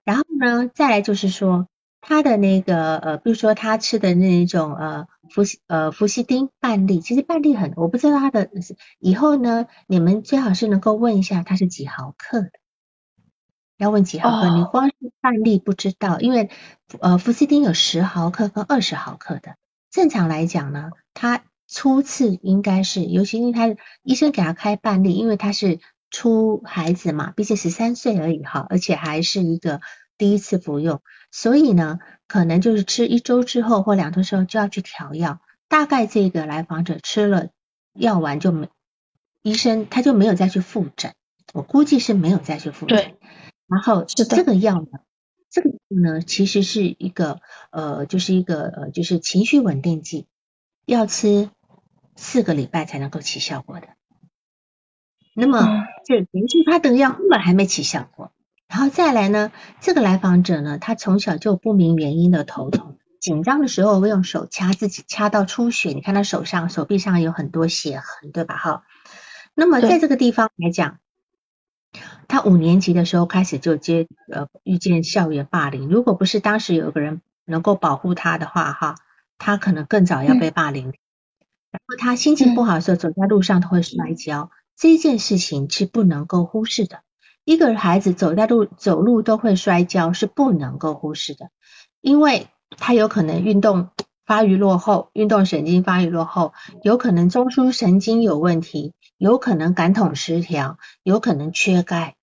[0.05, 1.67] 然后呢，再来就是说。
[2.05, 8.49] 他的那个呃，比如说他吃的那一种呃氟呃氟西汀半粒，其实半粒很，我不知道他的
[8.99, 12.51] 以后呢，你们最好是能够问一下他是几毫克的，
[13.77, 16.49] 要问几毫克，你光是半粒不知道，因为
[16.99, 19.55] 呃氟西汀有十毫克跟二十毫克的，
[19.89, 25.79] 正常来讲呢，他初次应该是，尤其因为他医生给他开半粒，因为他是
[26.11, 29.79] 初孩子嘛，毕竟十三岁而已哈，而且还是一个。
[30.23, 35.41] 第一次服用，所以呢，可能就是吃一周之后或两周之后就要去调药。
[35.67, 37.49] 大概这个来访者吃了
[37.91, 38.69] 药丸就没，
[39.41, 41.13] 医生他就没有再去复诊，
[41.51, 43.17] 我估计是没有再去复诊。
[43.67, 44.87] 然后这个药呢，
[45.49, 50.25] 这个药呢其实是一个呃，就是一个呃，就是情绪稳定剂，
[50.85, 51.49] 要吃
[52.15, 53.89] 四个礼拜才能够起效果的。
[55.35, 58.31] 那么这等于说他的药根本还没起效果。
[58.73, 65.89] 然后再来呢，这个来访者呢，他从小就不明原因的头痛，紧张的时候会用手掐自己，掐到出血。
[65.89, 68.57] 你看他手上、手臂上有很多血痕，对吧？
[68.57, 68.83] 哈。
[69.53, 70.97] 那么在这个地方来讲，
[72.27, 78.95] 他五年级的时候开始就接呃遇见校园霸凌，如果不是当时有个人能够保护他的话，哈，
[79.37, 80.85] 他可能更早要被霸凌。
[81.69, 87.01] 然后他心情不好的时候，走在路上都会摔跤，这件事情是不能够忽视的。
[87.45, 91.49] 一个孩子走在路走路都会摔跤，是不能够忽视的，
[92.01, 93.89] 因为他有可能运动
[94.25, 102.15] 发育落后，运动神经发育落后，有可能中枢神经有问题，有可能感统失调，有可能缺钙。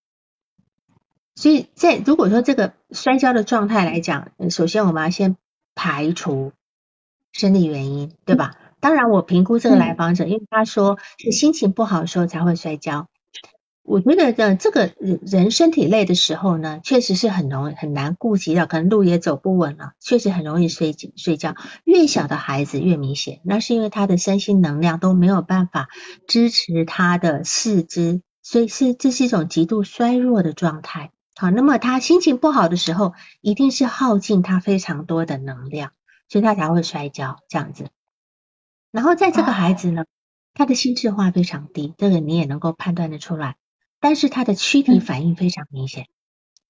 [1.35, 5.37] 所以在如果说这个摔跤的状态来讲，首先我们要先
[5.75, 6.53] 排除
[7.33, 8.57] 生理原因，对吧？
[8.81, 13.09] 当然，我评估这个来访者，因为他说是心情不好的时候才会摔跤。
[13.91, 21.57] 我觉得呢，这个人身体累的时候呢，确实是很容易很难顾及到，可能路也走不稳了，确实很容易睡睡觉。
[21.83, 25.89] 越小的孩子越明显，那是因为他的身心能量都没有办法
[26.29, 31.11] 支持他的四肢，所以是这是一种极度衰弱的状态。
[31.35, 35.91] 好，那么他心情不好的时候，一定是耗尽他非常多的能量，
[36.29, 37.89] 所以他才会摔跤这样子。
[38.93, 40.05] 然后在这个孩子呢，
[40.55, 43.57] 他的心智化非常低，这个你也能够判断的出来。
[44.01, 46.09] 但是他的躯体反应非常明显，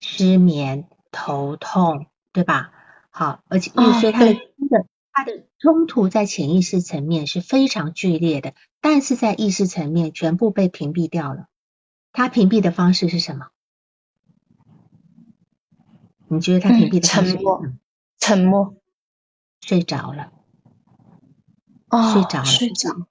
[0.01, 2.73] 失眠、头痛，对吧？
[3.11, 11.47] 好，而且所以他的的他的冲突在潜意识层面是非常剧烈的，但是在意识层面全部被屏蔽掉了。
[12.12, 13.49] 他屏蔽的方式是什么？
[16.29, 17.33] 你觉得他屏蔽的方式？
[17.35, 17.62] 沉默，
[18.19, 18.75] 沉默，
[19.61, 20.33] 睡着了，
[21.88, 23.07] 哦睡着了，睡着。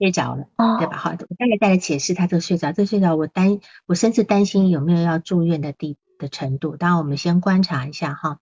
[0.00, 0.46] 睡着了，
[0.78, 0.96] 对吧？
[0.96, 2.72] 好，我大概再来解释他这个睡着。
[2.72, 6.76] 这个睡着，我担我甚至担心有没有要住院的地的程度。
[6.76, 8.38] 当然，我们先观察一下哈。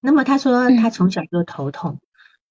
[0.00, 2.00] 那么他说他从小就头痛，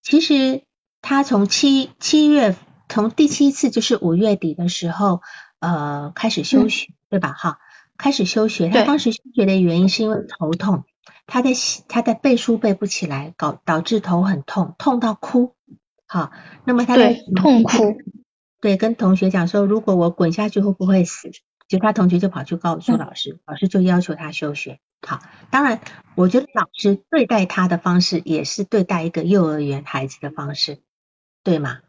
[0.01, 0.63] 其实
[1.03, 2.55] 他从七七月
[2.89, 5.21] 从第七次就是五月底的时候
[5.59, 7.33] 呃开始休学，对吧？
[7.33, 7.59] 哈，
[7.95, 8.69] 开始休学。
[8.69, 10.85] 他当时休学的原因是因为头痛，
[11.27, 11.51] 他在
[11.87, 15.53] 他在背书背不起来，搞导致头很痛，痛到哭。
[16.07, 16.31] 好，
[16.65, 17.97] 那么他在痛哭。
[18.61, 21.31] 对，跟同学讲说，如果我滚下去会不会死？
[21.67, 24.79] 其他同学就跑去告诉老师，老师就要求他休学。
[25.07, 25.19] 好，
[25.49, 25.79] 当然，
[26.15, 30.79] 我觉得老师对待他的方式也是对待一个幼儿园孩子的方式，
[31.43, 31.79] 对吗？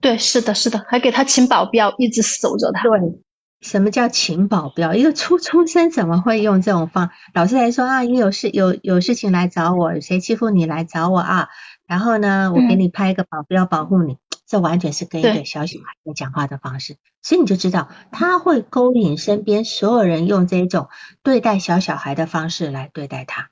[0.00, 2.82] 对，是的，是的，还给他请保镖，一直守着他。
[2.82, 3.22] 对，
[3.60, 4.92] 什么叫请保镖？
[4.92, 7.10] 一个初中生怎么会用这种方？
[7.32, 11.48] 老师来说啊，你有事有有事情来找我，谁欺负你来找我啊？
[11.86, 14.18] 然后呢，我给你派一个保镖保护你。
[14.50, 20.88] 这完全是跟一个小小孩在讲话的方式，所以你就知道他会勾引身边所有人用这种
[21.22, 23.50] 对待小小孩的方式来对待他，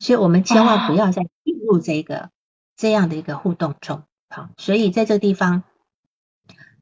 [0.00, 2.30] 所以我们千万不要再进入这个
[2.74, 4.04] 这样的一个互动中。
[4.30, 5.62] 好，所以在这个地方，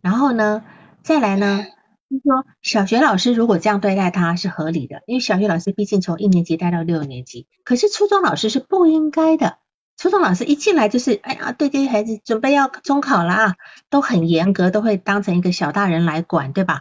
[0.01, 0.63] 然后呢，
[1.03, 1.65] 再来呢，
[2.09, 9.59] 就说小学老师如果这样对待他是合理的，因为小学老师毕竟从一年级带到六年级，可是初中老师是不应该的。
[10.01, 13.55] 初中老师一进来就是，哎呀，对这些孩子准备要中考了啊，
[13.91, 16.81] 都很严格，都会当成一个小大人来管，对吧？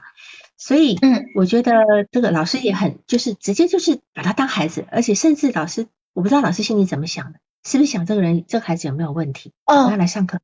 [0.55, 1.73] 所以，嗯，我觉得
[2.13, 10.39] 这个老师也很，就是直接就是把他当孩子，而且甚至老师，我不知道老师心里怎么想的，是不是想这个人这个孩子有没有问题，哦，他来上课。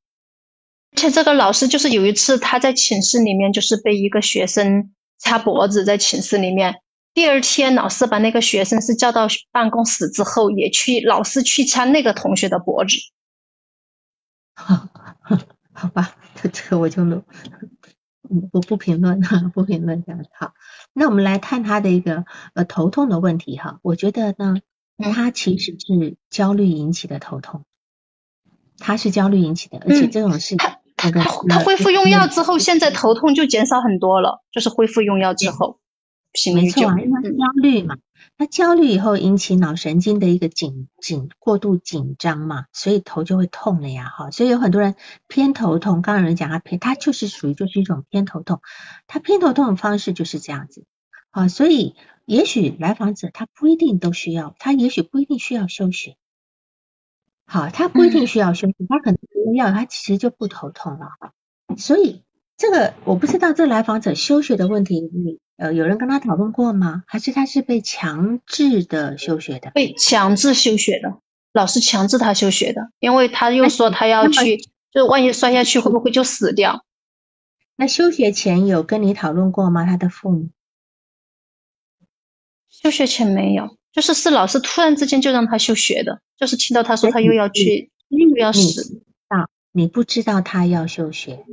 [0.91, 6.75] 而且这个老师就是有一次他在寝室里面就是被一个学生掐脖子，在寝室里面。
[7.15, 12.97] 第二天，老师把那个学生是叫到办公室之后，也去老师去掐那个同学的脖子。
[14.53, 14.89] 好，
[15.72, 17.05] 好吧，这 这个我就
[18.22, 20.51] 不不不评论了，不评论这样好。
[20.91, 24.57] 那我们来看他的一个呃头痛的问题哈，我觉得呢，
[25.13, 27.63] 他其实是焦虑引起的头痛，
[28.78, 35.80] 他是焦虑引起的，而且这种是他他他恢复用药之后，现在头痛就减少很多了，就是恢复用药之后。
[36.53, 37.97] 没错啊，因为焦虑嘛，
[38.38, 44.95] 那焦虑以后引起脑神经的一个紧紧过度紧张嘛，所以头就会痛了呀，哈，所以有很多人
[45.27, 48.61] 偏头痛，刚刚有人讲他偏，他就是属于就是一种偏头痛，
[49.07, 50.86] 他偏头痛的方式就是这样子，
[51.31, 56.17] 啊，所以也许来访者他不一定都需要，他也许不一定需要休学。
[57.47, 61.11] 好，他不一定需要休息，他可能不要他其实就不头痛了。
[61.77, 62.23] 所以
[62.57, 67.03] 这个我不知道这来访者休学的问题，你呃有人跟他讨论过吗？
[67.08, 69.72] 还是他是被强制的休学的？
[69.72, 71.20] 被强制休学的，
[71.53, 74.58] 老师强制他休学的，因为他又说他要去，
[74.91, 76.84] 就万一摔下去会不会就死掉？
[77.76, 79.86] 那休学前有跟你讨论过吗？
[79.86, 80.49] 他的父母？
[82.70, 83.78] 休学前没有。
[83.91, 89.47] 就是是老师突然之间就让他休学的，就是听到他说他又要去又要死啊！
[89.72, 91.45] 你不知道他要休学？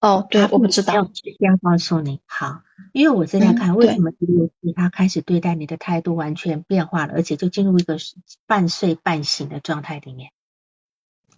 [0.00, 0.94] 哦，对，我不知道。
[0.94, 7.98] 要告诉你，好，因为我正在看为什么第六次他开始对待你的态度完全变化了，而且就进入一个
[8.46, 10.32] 半睡半醒的状态里面。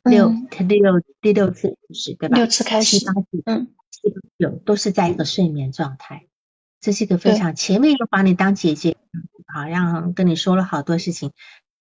[0.05, 2.37] 六，他第六第六次开始对吧？
[2.37, 6.27] 六次开始，七八次，嗯，七八九都是在一个睡眠状态。
[6.81, 8.97] 这是一个非常前面又把你当姐姐。
[9.53, 11.33] 好，像跟你说了好多事情，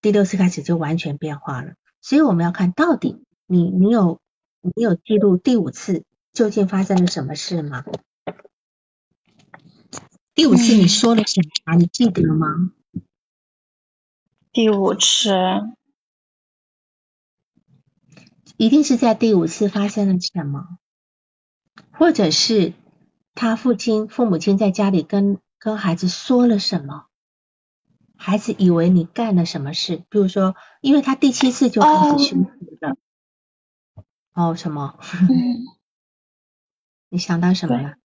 [0.01, 4.19] 第六次开始就完全变化了，所以我们要看到底你你有
[4.61, 6.03] 你有记录第五次
[6.33, 7.83] 究竟发生了什么事吗？
[10.33, 11.75] 第五次你说了什么？
[11.75, 12.71] 你记得吗？
[14.51, 15.31] 第五次
[18.57, 20.77] 一定是在第五次发生了什么，
[21.91, 22.73] 或者是
[23.33, 27.07] 他父亲父母亲在家里跟跟孩子说了什么？
[28.15, 32.35] 孩子以为你干了什么事，比如说，因为他第七次就开始休息
[32.79, 32.95] 了。
[34.33, 34.99] 哦，什么？
[37.13, 37.95] 你想到什么了？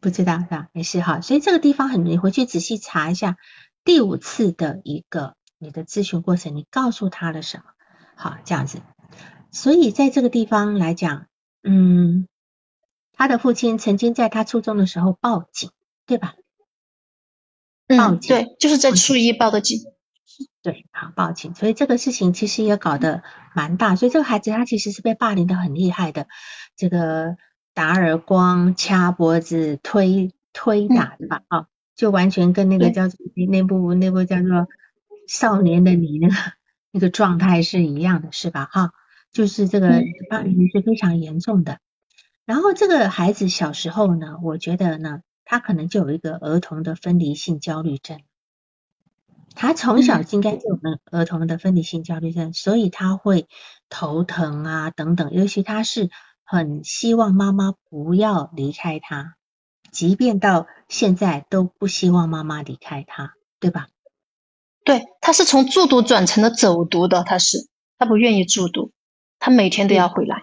[0.00, 0.68] 不知道是吧？
[0.72, 1.20] 没事哈。
[1.20, 3.38] 所以这个地方很，你回去仔细查一下
[3.82, 7.64] 第五次的一个你的咨询过程，你告诉他了什么？
[8.14, 8.82] 好，这样子。
[9.50, 11.26] 所以在这个地方来讲，
[11.64, 12.28] 嗯，
[13.12, 15.72] 他的父亲曾经在他初中的时候报警，
[16.06, 16.36] 对吧？
[17.88, 19.80] 报警，对，就是在初一报的警。
[20.64, 21.54] 对，好，报警。
[21.54, 23.22] 所以这个事情其实也搞得
[23.54, 26.26] 蛮大，所以这个孩子他其实是被霸凌的很厉害的，
[26.74, 27.36] 这个
[27.74, 31.42] 打耳光、掐脖子、推推打的吧？
[31.48, 34.48] 啊，就完全跟那个叫做那部那部叫做
[35.28, 36.34] 《少年的你》那个
[36.90, 38.66] 那个状态是一样的，是吧？
[38.72, 38.92] 哈，
[39.32, 41.78] 就是这个霸凌是非常严重的。
[42.46, 45.20] 然后这个孩子小时候呢，我觉得呢。
[45.46, 48.20] 他可能就有一个儿童的分离性焦虑症，
[49.54, 50.78] 他从小应该就有
[51.10, 53.48] 儿童的分离性焦虑症，所以他会
[53.88, 56.10] 头疼啊等等，尤其他是
[56.42, 59.36] 很希望妈妈不要离开他，
[59.90, 63.88] 即便到现在都不希望妈妈离开他，对吧？
[64.84, 68.92] 对，他是从住读转成了走读的，他是他不愿意住读，
[69.38, 70.42] 他每天都要回来。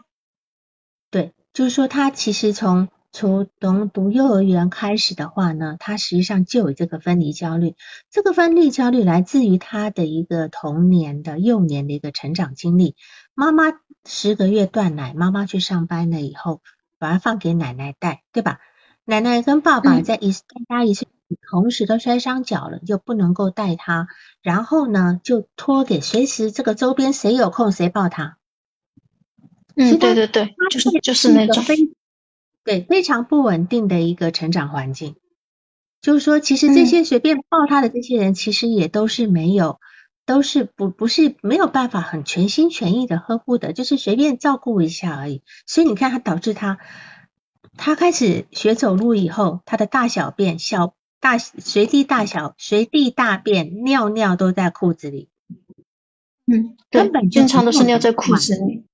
[1.10, 2.90] 对，就是说他其实从。
[3.14, 7.76] 从从读幼儿园开始的话呢，他实际上就有这个分离焦虑。
[8.10, 12.96] 这个分离焦虑来自于他的一个童年的幼年的一个成长经历。
[13.34, 13.66] 妈妈
[14.06, 16.62] 十个月断奶，妈妈去上班了以后，
[17.00, 18.60] 把他放给奶奶带，对吧？
[19.04, 21.08] 奶奶跟爸爸在一家一岁
[21.50, 24.08] 同时都摔伤脚了，就不能够带他，
[24.42, 28.38] 然后呢就托给随时这个周边谁有空谁抱他。
[29.76, 31.62] 嗯，对对对，就是就是那种。
[32.64, 35.16] 对，非常不稳定的一个成长环境，
[36.02, 39.80] 就是说，其实这些随便抱他的这些人，其实也都是没有，
[40.28, 45.42] 都是不不是没有办法很全心全意的呵护的，就是随便照顾一下而已。
[45.66, 46.78] 所以你看，他导致他，
[47.78, 55.30] 他开始学走路以后，他的大小便、小大随地大小、随地大便、尿尿都在裤子里。
[56.46, 58.86] 嗯，根本经常都是尿在裤子里。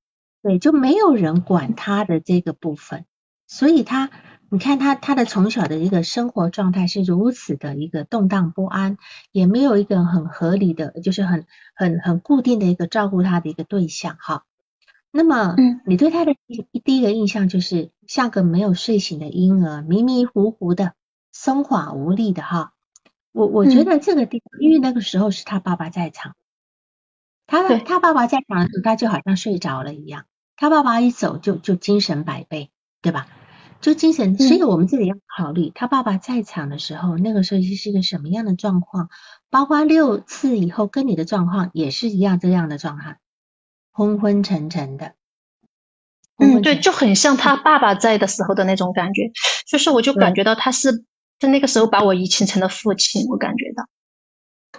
[0.41, 3.05] 对，就没有人管他的这个部分。
[3.47, 4.11] 所以他，
[4.49, 8.97] 你看他他的从小的一个生活状态是如此的一个动荡不安，
[9.31, 14.43] 也没有一个很合理的，就是很很很固定的一个照顾他的一个对象哈。
[15.09, 20.93] 那么，嗯，你对他的第第一个印象就是像个没有睡醒的婴儿，迷迷糊糊的，
[21.31, 22.73] 松垮无力的哈。
[23.31, 26.35] 我我觉得这个地方，因为那个时候是他爸爸在场，
[27.47, 30.25] 他他爸爸在场的时候，他就好像睡着了一样，
[30.57, 32.69] 他爸爸一走就就精神百倍。
[33.07, 33.27] 对吧？
[33.79, 39.09] 就精神，所以我们这里要考虑他爸爸在场的时候，那个时候是一个什么样的状况？
[39.49, 43.19] 包括六次以后跟你的状况也是一样这样的状态，
[43.93, 45.13] 昏昏沉沉的。
[46.35, 49.31] 嗯，对，就很像他爸爸在的时候的那种感觉，
[49.65, 51.05] 就是我就感觉到他是
[51.39, 53.87] 在那个时候把我移情成了父亲，我感觉到。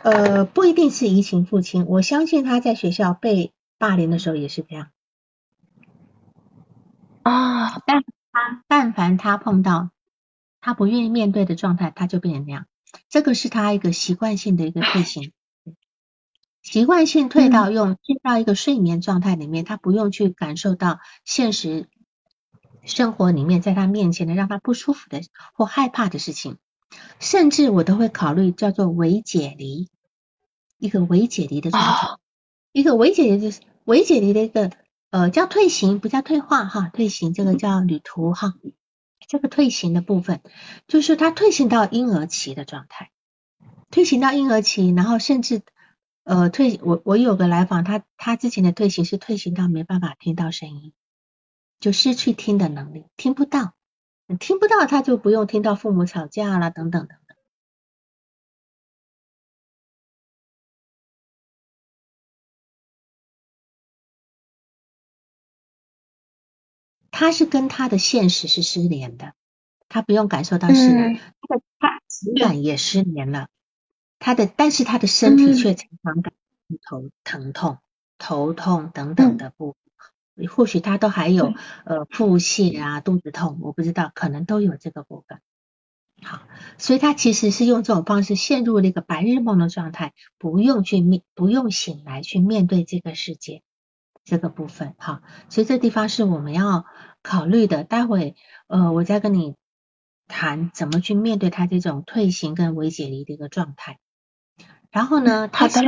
[0.02, 4.88] 呃，不一定是移情父亲，我相信他在学校被霸凌的时候也是这样。
[7.22, 8.04] 啊，但
[8.38, 9.90] 他但凡他碰到
[10.60, 12.66] 他不愿意面对的状态，他就变成那样。
[13.08, 15.32] 这个是他一个习惯性的一个退行，
[16.62, 21.88] 习惯性退到用进到一个睡眠状态里面，他不用去感受到现实
[22.84, 25.20] 生活里面在他面前的让他不舒服的
[25.52, 26.58] 或害怕的事情，
[27.18, 29.88] 甚至我都会考虑叫做伪解离，
[30.78, 32.16] 一个伪解离的状态，
[32.72, 34.70] 一个伪解离就是伪解离的一个
[35.10, 38.54] 呃叫退行，不叫退化哈，退行这个叫旅途哈。
[39.26, 40.40] 这个退行的部分，
[40.86, 43.10] 就是他退行到婴儿期的状态，
[43.90, 45.60] 退行到婴儿期，然后甚至
[46.24, 50.94] 呃退，我我有个来访，他他之前的退行是退行到没办法听到声音，
[51.78, 53.74] 就失去听的能力，听不到，
[54.38, 57.18] 听不到他就不用听到父母吵架啦等等等
[67.18, 69.32] 他是跟他的现实是失联的，
[69.88, 73.48] 他不用感受到失联，他的他情感也失联了，
[74.20, 76.32] 他的但是他的身体却常常感
[76.88, 77.78] 头疼痛、
[78.18, 79.74] 头痛等等的部
[80.36, 81.54] 分，或许他都还有
[81.84, 85.40] 呃腹泻啊、肚子痛，我不知道，可能都有这个部分。
[86.22, 86.42] 好，
[86.78, 93.64] 所以他其实是用这种方式陷入那个白日梦的状态，不用去面，不用醒来去面对这个世界。
[94.24, 96.84] 这个部分哈，所以这地方是我们要
[97.28, 97.84] 考虑的。
[97.84, 98.34] 待会
[98.68, 99.54] 呃，我再跟你
[100.26, 103.98] 谈怎么去面对他这种退行跟微解离的一个状态。
[104.90, 105.84] 然后呢，他上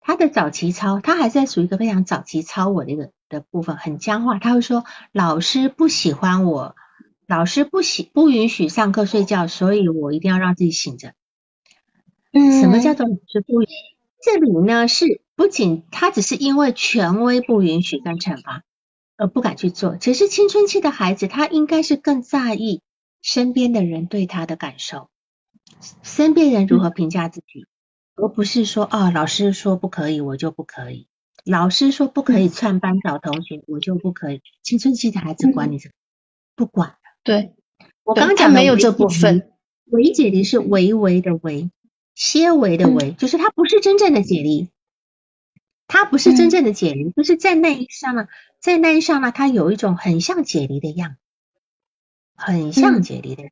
[0.00, 4.40] 他的早期操，他还在属于一个非常早期操我的一个的部分，很僵化。
[4.40, 6.74] 他会说老师不喜欢我，
[7.28, 11.14] 老师不喜不允许上课睡觉，所以我一定要让自己醒着。
[12.32, 13.68] 嗯，什么叫做老师不允？
[14.20, 18.64] 这里呢是不仅他只是因为权威不允许跟惩罚
[19.16, 22.82] 而不敢去做，其实青春期的孩子他应该是更在意
[23.22, 25.08] 身边的人对他的感受，
[26.02, 27.66] 身边人如何评价自己，
[28.16, 31.06] 而不是说啊老师说不可以我就不可以，
[31.44, 34.40] 老师说不可以串班找同学我就不可以。
[34.62, 35.90] 青春期的孩子管你这
[36.56, 37.54] 不管对，
[38.02, 39.50] 我刚刚讲没有这部分，
[39.86, 41.70] 唯解离是唯唯的唯。
[42.16, 44.68] 些微的微，就是它不是真正的解离，
[45.86, 48.28] 它不是真正的解离，就是在那一刹那，
[48.60, 51.16] 在那一刹那，它有一种很像解离的样，
[52.36, 53.44] 很像解离的，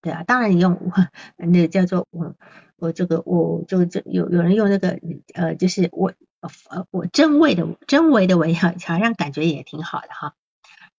[0.00, 0.92] 对啊，当然你用
[1.36, 2.34] 那叫做我
[2.76, 4.98] 我这个我就这有有人用那个
[5.34, 10.34] 呃，就是我呃我真微的真微的微好像感觉也挺好的哈。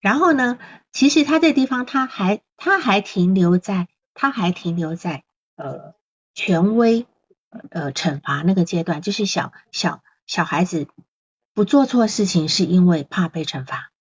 [0.01, 0.59] 然后呢，
[0.91, 5.23] 其实它这地方它还它还停留在它还停留在
[5.55, 5.93] 呃。
[6.35, 7.05] 权威
[7.69, 10.85] 呃惩罚那个阶段，就是小小小孩子
[11.55, 13.91] 不做错事情是因为怕被惩罚。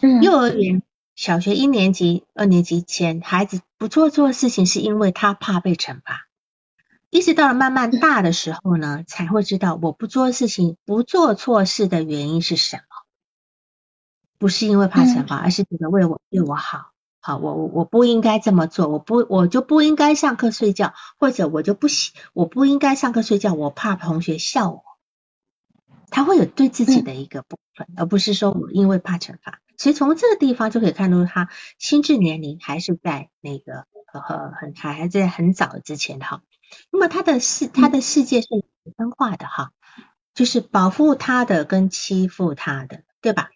[0.00, 0.84] 嗯，幼儿园
[1.16, 6.28] 小学一年级、二年级前，孩子不做错事情是因为他怕被惩罚。
[7.10, 12.82] 一直到了慢慢大的时候呢，才会知道我不做事情、不做错事的原因是什么，
[14.38, 16.92] 不是因为怕惩罚，而是觉得为我对我好。
[17.18, 24.85] 好，我我我不应该这么做，我不我就不应该上课睡觉，或者我就不喜我不应该上课睡觉，我怕同学笑我。
[26.10, 29.60] 他会有对自己的一个部分，而不是说我因为怕惩罚。
[29.76, 31.48] 所以从这个地方就可以看出，他
[31.78, 36.42] 心智年龄还是在那个呃很还还在很早之前哈。
[36.90, 38.48] 那么他的世他的世界是
[38.96, 39.72] 分化的哈，
[40.34, 43.50] 就是保护他的跟欺负他的，对吧？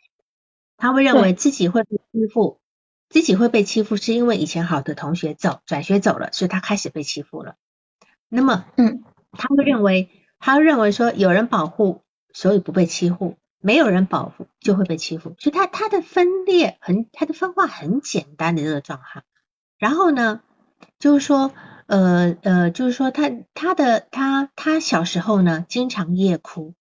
[0.76, 2.58] 他会认为自己会被欺负。
[3.12, 7.56] 自己会被欺负，是因为以前好的同学走转学走了，所以他开始被欺负了。
[8.28, 15.34] 那么，嗯，他会认为，他认为说有人保护，所以不被欺负；没有人保护，就会被欺负。
[15.38, 19.22] 所以，他他的分裂很，他的分化很简单的这个状态。
[19.78, 20.40] 然后呢，
[20.98, 21.52] 就是说，
[21.86, 26.74] 呃呃，就是说他他的他他小时候呢，经常夜哭。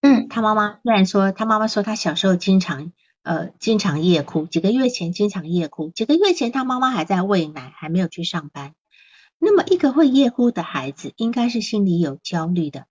[0.00, 2.92] 嗯，他妈妈虽然说，他妈妈说他小时候经常。
[3.26, 8.74] 呃，经常夜哭，几个月前经常夜哭，几个月前他妈妈还在喂奶，还没有去上班。
[9.38, 12.84] 那么一个会夜哭的孩子，应该是心里有焦虑的。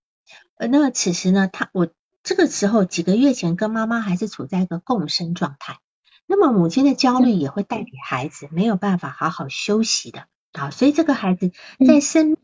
[0.56, 1.88] 呃，那么此时呢，他我
[2.22, 5.78] 这个时候几个月前跟妈妈还是处在一个共生状态，
[6.26, 10.26] 那么母亲的焦虑也会带给孩子没有办法好好休息的。
[10.52, 11.50] 啊，所以这个孩子
[11.84, 12.38] 在生的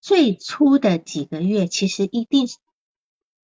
[0.00, 2.56] 最初的几个月，其实一定是。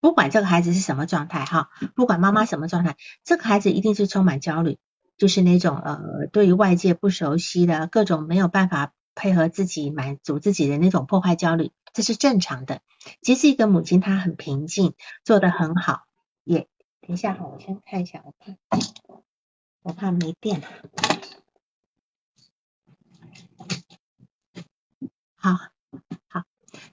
[0.01, 4.79] 不管这个孩子是什么状态哈，不管妈妈什么状态，这个孩子一定是充满焦虑，
[5.17, 12.81] 就是那种呃对于外界不熟悉的各种没有办法配合自己满足自己的那种破坏焦虑，这是正常的。
[13.21, 16.03] 即使一个母亲她很平静做得很好
[16.45, 16.69] 也
[17.01, 18.59] 等一下哈我先看一下我看
[19.83, 20.69] 我怕没电了。
[25.35, 25.55] 好
[26.29, 26.45] 好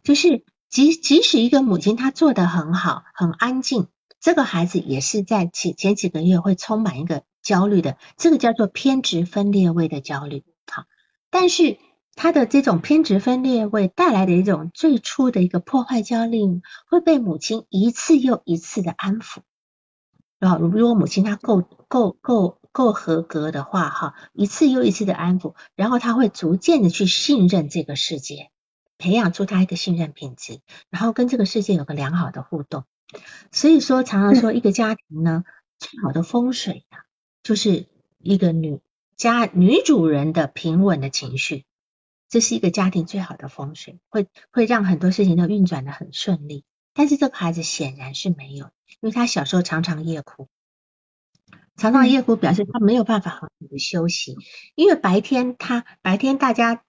[0.03, 3.87] 就是即即使一个母亲她做得很好很安静
[4.19, 10.43] 这个孩子也是在前前几个月会充满一个焦虑的这个叫做偏执分裂位的焦虑。
[10.67, 10.85] 好
[11.29, 11.77] 但是
[12.21, 19.37] 他的这种偏执分裂会带来的一种最初的一个破坏焦虑，会被母亲一次又一次的安抚。
[20.37, 28.49] 然后，如果母亲她够够够够合格的话，哈，一次又一次的安抚，然后他会逐渐的去信任这个世界，
[28.97, 30.59] 培养出他一个信任品质，
[30.89, 32.83] 然后跟这个世界有个良好的互动。
[33.53, 35.45] 所以说，常常说一个家庭呢，
[35.77, 36.97] 最好的风水呢，
[37.43, 37.85] 就是
[38.17, 38.81] 一个女
[39.15, 41.63] 家女主人的平稳的情绪，
[42.29, 46.63] 这是一个家庭最好的风水，会会让很多事情都运转的很顺利。
[46.93, 48.65] 但是这个孩子显然是没有，
[48.99, 50.47] 因为他小时候常常夜哭，
[51.75, 54.35] 常常夜哭表示他没有办法好好的休息，
[54.75, 56.83] 因为白天他白天大家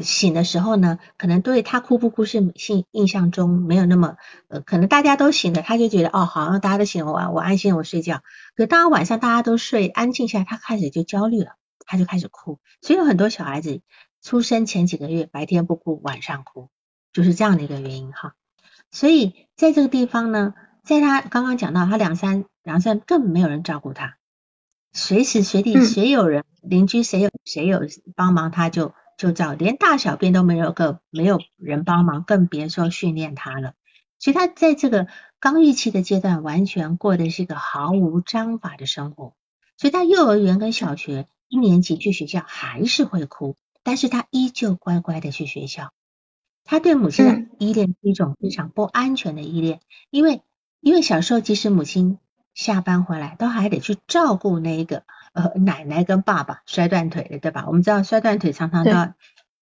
[0.00, 4.16] 醒的时候呢，可能对他哭不哭是印印象中没有那么
[4.48, 8.22] 呃，可能大家都醒了，他就觉得哦，好像大家都醒了，我我安心我睡觉。
[8.54, 12.60] 可当晚上大家都睡安静下来，他开始就焦虑了，他就开始哭。
[12.80, 13.82] 所以有很多小孩子
[14.22, 16.68] 出生前几个月白天不哭，晚上哭，
[17.12, 18.34] 就是这样的一个原因哈。
[18.90, 24.16] 所以在这个地方呢，在他刚刚讲到，他两三两三根本没有人照顾他，
[24.92, 27.82] 随时随地谁有人邻居谁有谁有
[28.16, 33.74] 帮忙他就就照，连大小便都没有个没有人帮忙，更别说训练他了。
[34.18, 35.06] 所以他在这个
[35.38, 39.34] 刚预期的阶段，完全过的是一个毫无章法的生活。
[39.78, 45.92] 所以他幼儿园跟小学一年级去学校还是会哭，但是他依旧乖乖的去学校。
[46.64, 50.42] 他对母亲的依恋是一种非常不安全的依恋，因为
[50.80, 52.18] 因为小时候即使母亲
[52.54, 57.64] 下班回来，都还得去照顾那一个呃奶奶跟爸爸摔断腿的，对吧？
[57.66, 59.14] 我们知道摔断腿常常都要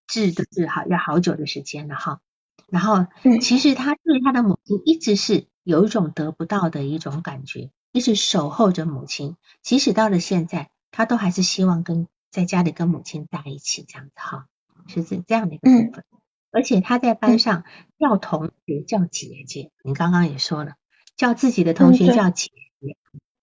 [0.07, 2.21] 治的治好要好久的时间了哈。
[2.69, 3.07] 然后
[3.41, 14.47] 其实他对他的母亲一直是有一种得不到的一种感觉，一直守候着母亲，即使到了现在，他都还是希望跟在家里跟母亲在一起这样子哈，
[14.87, 16.05] 是这这样的一个部分。
[16.51, 17.65] 而且他在班上
[17.99, 20.75] 叫同学叫姐姐，你刚刚也说了，
[21.17, 22.51] 叫自己的同学叫姐
[22.81, 22.97] 姐，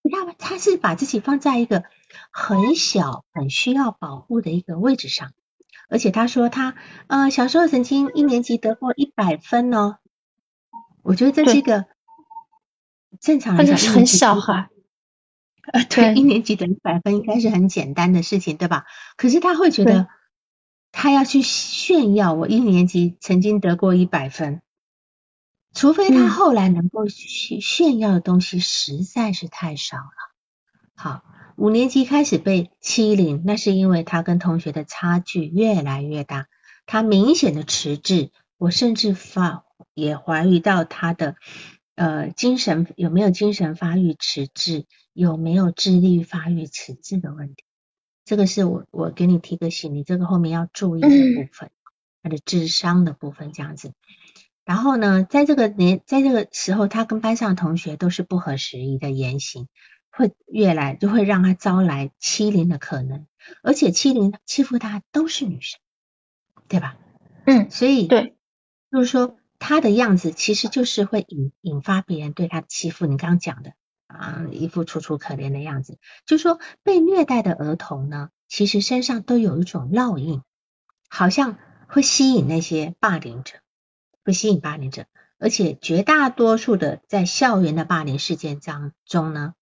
[0.09, 1.83] 他他是把自己放在一个
[2.31, 5.33] 很小、很需要保护的一个位置上。
[5.88, 6.73] 而且他说他
[7.05, 9.99] 呃小时候曾经一年级得过一百分哦，
[11.03, 11.86] 我觉得这是一个
[13.19, 14.69] 正常来讲很小哈，
[15.74, 18.86] 呃对，一年级得一百分应该是很简单的事情对吧？
[19.18, 20.07] 可是他会觉得。
[20.97, 24.61] 他要去炫耀，我一年级曾经得过一百分，
[25.74, 30.05] 除非他后来能够去炫耀的东西实在是太少了。
[30.95, 31.24] 好，
[31.57, 36.47] 五年级开始被欺凌，那是因为他跟同学的差距越来越大，
[36.86, 41.36] 他明显的迟滞，我甚至发也怀疑到他的
[41.96, 47.64] 呃精神有没有精神发育迟滞，有没有智力发育迟滞的问题。
[48.26, 51.72] 这个是我我给你提个醒，你这个后面要注意的部分，
[52.24, 53.93] 他的智商的部分这样子。
[54.64, 59.68] 然后呢，在这个年在这个时候，他跟班上同学都是不合时宜的言行，
[60.10, 63.28] 会越来就会让他招来欺凌的可能，
[63.62, 65.80] 而且欺凌欺负他都是女生，
[66.68, 66.98] 对吧？
[67.46, 68.36] 嗯，所以对，
[68.91, 69.38] 就是说
[69.68, 73.07] 他的样子其实就是会引引发别人对他欺负。
[73.07, 73.74] 你刚刚讲的。
[74.07, 80.43] 啊，一副楚楚可怜的样子，就说被虐待的儿童呢，其实身上都有一种烙印，
[81.09, 81.57] 好像
[81.88, 83.55] 会吸引那些霸凌者，
[84.24, 85.07] 会吸引霸凌者，
[85.39, 89.55] 而且绝大多数的在校园的霸凌事件当中呢，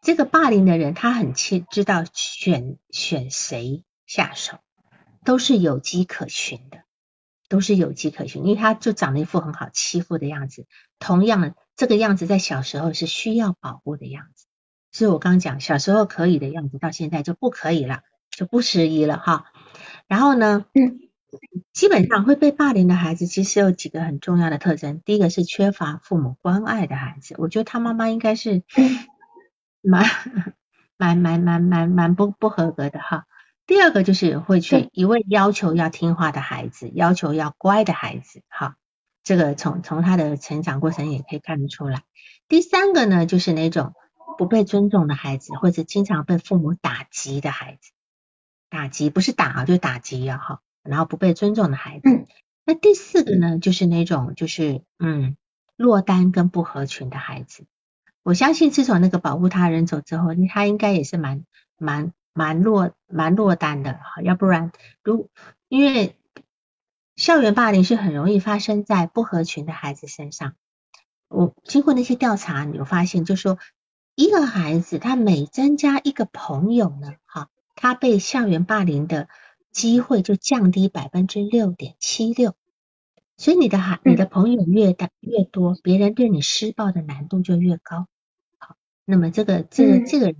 [0.00, 4.58] 这个霸凌的人他很清知道选选谁下手，
[5.22, 6.81] 都是有迹可循的，
[7.52, 10.66] 都是有迹可循，因为他就长了一副很好欺负的样子，
[10.98, 11.54] 同样的。
[11.76, 14.46] 这个样子在小时候是需要保护的样子，
[14.90, 19.46] 所以我刚讲小时候可以的样子，到现在就不可以了，就不适宜了哈。
[20.06, 21.00] 然后呢，嗯，
[21.72, 25.00] 基本上会被霸凌的孩子，其实有几个很重要的特征。
[25.04, 28.62] 第一个是缺乏父母关爱的孩子，我觉得他妈妈应该是
[29.82, 30.04] 蛮
[30.98, 33.26] 蛮蛮蛮蛮蛮不不合格的哈。
[33.66, 38.76] 第二个就是会去一味要求要听话的孩子，要求要乖的孩子，哈。
[39.24, 42.02] 这个从从他的成长过程也可以看得出来。
[42.48, 43.94] 第三个呢，就是那种
[44.36, 47.92] 不被尊重的孩子，或者经常被父母打击的孩子，
[48.68, 50.60] 打击不是打啊，就打击啊哈。
[50.82, 52.26] 然后不被尊重的孩子。
[52.64, 55.36] 那第四个呢，就是那种就是嗯
[55.76, 57.64] 落单跟不合群的孩子。
[58.24, 61.44] 我相信自从那个保护他人走之后，他应该也是蛮
[61.78, 64.22] 蛮蛮落蛮落单的哈。
[64.22, 64.72] 要不然
[65.02, 65.30] 如
[65.68, 66.16] 因为。
[67.14, 70.54] 校园霸凌是很容易发生在不合群的孩子身上。
[71.28, 73.58] 我经过那些调查，有发现，就说
[74.14, 79.28] 一个孩子他每增加一个朋友呢，哈，他被校园霸凌的
[79.70, 82.54] 机会就降低百分之六点七六。
[83.36, 88.08] 所以你的孩，你的朋友越大越多，别人对你施暴的难度就越高。
[88.58, 90.34] 好，那么这个这个这个，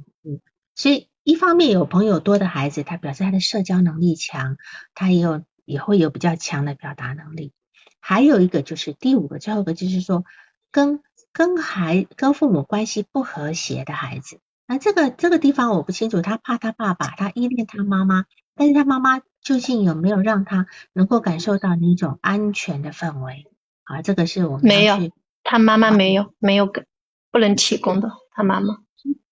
[0.74, 4.56] 所以一方面有朋友多的孩子，他表示他的社交能力强，
[4.94, 5.42] 他也有。
[5.64, 7.52] 也会有比较强的表达能力，
[8.00, 10.24] 还有一个就是第五个，最后一个就是说，
[10.72, 11.00] 跟
[11.32, 18.24] 跟孩跟父母关系不和谐的孩子，那这个这个地方我不清楚，他怕他爸爸，他依恋他妈妈，
[18.56, 23.46] 但是他妈妈究竟有没有让他能够感受到那种安全的氛围？
[23.84, 25.12] 啊，这个是我们没有，
[25.44, 26.86] 他妈妈没有没有给
[27.30, 28.78] 不能提供的，他妈妈。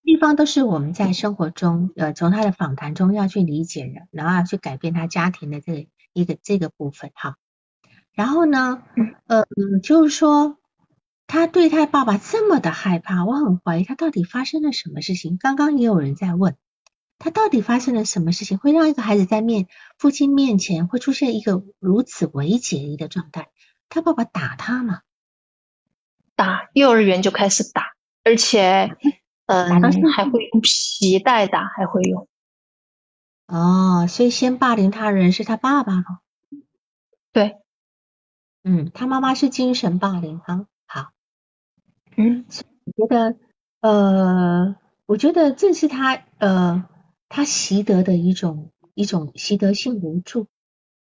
[0.03, 5.87] 地方都是我们在生活中，呃，从他的访谈中要去理解的，然后要去改变他家庭的这个。
[6.13, 7.37] 一个这个部分哈，
[8.11, 8.83] 然后呢，
[9.27, 9.45] 呃，
[9.81, 10.57] 就是说
[11.25, 15.37] 他对他爸爸这么的害怕，我很怀疑他到底发生了什么事情。
[15.37, 16.57] 刚刚也有人在问
[17.17, 23.47] 他到底发生了什么事情，会让一个孩子在面父亲面前会出现一个如此危急的一个状态。
[23.87, 25.03] 他爸爸打他吗？
[26.35, 27.93] 打，幼儿园就开始打，
[28.25, 28.97] 而且，
[29.51, 32.27] 嗯，还会用皮带打，还会用。
[33.47, 36.05] 哦，所以先霸凌他人是他爸爸了。
[37.33, 37.57] 对，
[38.63, 40.67] 嗯，他妈妈是精神霸凌哈。
[40.85, 41.11] 好，
[42.15, 42.45] 嗯，
[42.85, 43.35] 我觉得，
[43.81, 46.85] 呃，我觉得这是他，呃，
[47.27, 50.47] 他习得的一种一种习得性无助。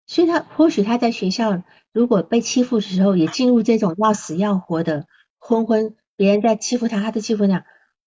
[0.07, 5.09] 所以他或许他在学校如果被欺负的时候，也进入这种要死要活的
[5.41, 7.65] 昏昏，别人在欺负他，他的欺负那样，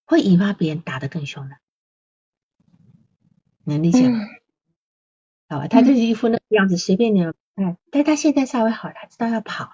[0.10, 1.58] 会引发别人打得更凶的。
[3.64, 4.20] 能理解吗？
[5.48, 9.72] 好吧，他就是一副那个样子，随便你，哎，但他现在稍微好，他知道要跑了。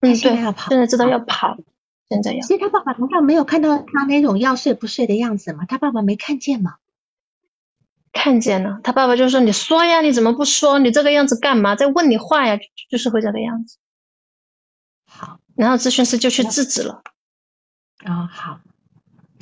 [0.00, 1.56] 嗯，现在要跑，现在知道要跑，
[2.10, 2.40] 现在要。
[2.42, 5.64] 其实他爸爸难道没有看到他那种要睡不睡的样子吗？
[5.66, 6.76] 他爸爸没看见吗？
[8.12, 10.78] 看见了，他爸爸就说：“你说呀，你怎么不说？
[10.78, 11.74] 你这个样子干嘛？
[11.74, 12.58] 在问你话呀？”
[12.90, 13.78] 就是会这个样子。
[15.06, 17.02] 好，然后咨询师就去制止了。
[18.04, 18.60] 哦，好，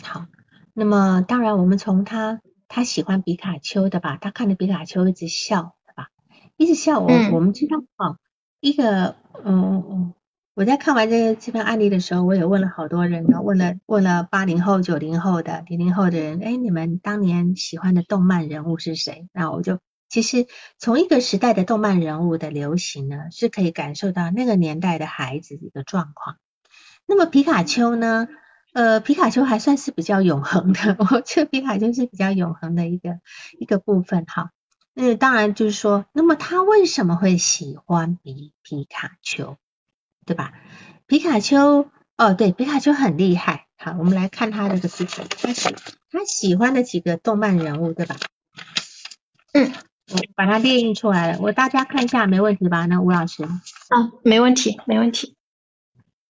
[0.03, 0.27] 好，
[0.75, 2.41] 那么当然，我们从他。
[2.75, 4.17] 他喜欢皮卡丘的吧？
[4.19, 6.09] 他看着皮卡丘一直笑，对吧？
[6.57, 7.01] 一直笑。
[7.01, 8.17] 我我们知道啊，
[8.61, 10.15] 一个嗯嗯，
[10.55, 19.29] 我在看完这个这篇案例的时候，我也问了好多人呢，问了问了八零后、九零后的、零零后的人，哎，你们当年喜欢的动漫人物是谁？
[19.35, 19.79] 那我就
[20.09, 20.47] 其实
[20.79, 26.39] 从一个时代的动漫人物的流行呢，是可以感受到那个年代的孩子的一个状况。
[27.07, 28.29] 那么皮卡丘呢？
[28.73, 33.21] 呃，皮卡丘还算是比较永恒的， 我觉得皮卡丘是比较永恒的一个
[33.59, 34.51] 一个部分哈。
[34.95, 39.57] 那当然就是说，那么他为什么会喜欢皮皮卡丘，
[40.27, 40.53] 对吧？
[41.07, 43.67] 皮卡丘，哦，对，皮卡丘很厉害。
[43.77, 45.75] 好，我们来看他这个视频，他喜
[46.11, 48.17] 他喜欢的几个动漫人物，对吧？
[49.53, 49.73] 嗯，
[50.13, 52.87] 我把它列印出来了，我大家看一下，没问题吧？
[52.87, 53.45] 那吴老师？
[53.45, 55.37] 啊，没问题，没问题。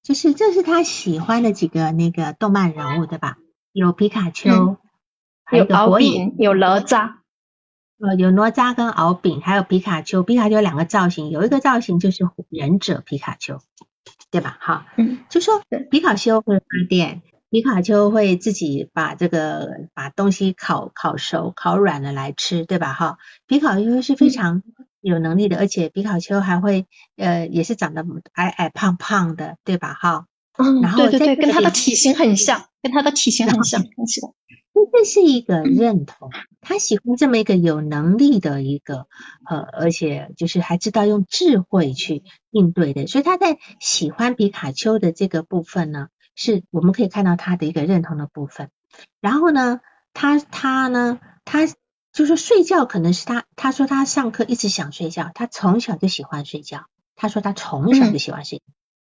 [0.03, 3.39] 就是这是他喜欢的几个那个动漫人物对吧？
[3.73, 4.77] 有皮卡丘，
[5.53, 7.13] 有敖丙，有哪吒，
[8.01, 10.23] 呃，有哪吒跟敖丙，还有皮卡丘。
[10.23, 13.61] 皮卡丘两个造型，有一个造型就是忍者皮卡丘，
[14.31, 14.59] 对吧？
[14.61, 22.93] 哈，嗯，就说皮卡丘会发电，皮卡丘会自己把这个把东西烤烤熟、烤软了来吃，对吧？
[22.93, 24.63] 哈，皮卡丘是非常。
[25.03, 26.87] 有能力的，而且皮卡丘还会，
[27.17, 29.93] 呃，也是长得矮矮胖胖的，对吧？
[29.93, 30.27] 哈，
[30.57, 34.31] 嗯，对对对，跟他的体型很像，跟他的体型很像，看起来。
[34.95, 36.31] 这是一个认同，
[36.61, 39.07] 他喜欢这么一个有能力的一个，
[39.49, 48.69] 呃，而且就是还知道用智慧去应对的，所以他在喜欢皮卡丘的这个部分呢，是我们可以看到他的一个认同的部分。
[49.21, 49.81] 然后呢，
[50.15, 51.67] 他他呢，他。
[52.13, 56.87] 就是睡觉可能是他，他说他上课一直想睡觉，他从小就喜欢睡觉。
[57.17, 58.63] 他说他从小就喜欢睡，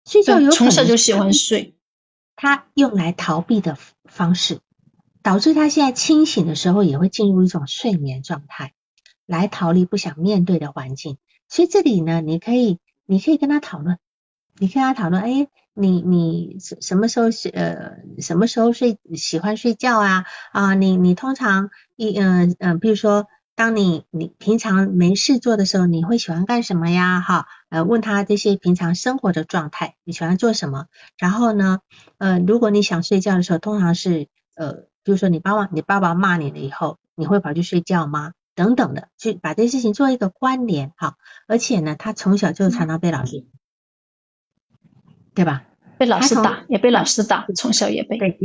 [0.05, 1.75] 睡觉有从小就喜欢睡，
[2.35, 4.59] 他用来逃避的方式，
[5.21, 8.73] 导致他现在清醒的时候也会进入一种睡眠状态，
[9.25, 11.17] 来逃离不想面对的环境。
[11.49, 13.97] 所以这里呢，你可以，你可以跟他讨论，
[14.57, 15.47] 你跟他讨论，哎。
[15.73, 27.21] 你你什什么时候是呃什么时候睡喜欢睡觉啊啊你你通常一嗯嗯比如说当你你平常没事做的时候你会喜欢干什么呀？
[27.21, 30.85] 哈呃问他这些平常生活的状态你喜欢做什么？
[31.17, 31.79] 然后呢
[32.17, 38.33] 呃如果你想睡觉的时候通常是呃比如说你爸爸你爸爸骂你了以后你会跑去睡觉吗？
[38.55, 41.15] 等等的，去把这些事情做一个关联哈。
[41.47, 43.45] 而且呢，他从小就常常被老师，
[45.33, 45.63] 对吧？
[45.97, 48.17] 被老师打，也被老师打，从小也被。
[48.17, 48.37] 对，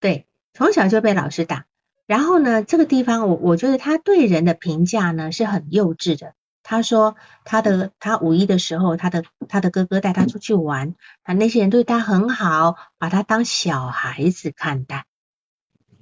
[0.00, 1.66] 对，从小就被老师打。
[2.06, 6.34] 然后呢，这个地方我我觉得他对人的评价呢是很幼稚的。
[6.62, 15.04] 他说他的他五一的时候，他的他的哥哥带他出去玩，啊那些人对他很好，把他当小孩子看待。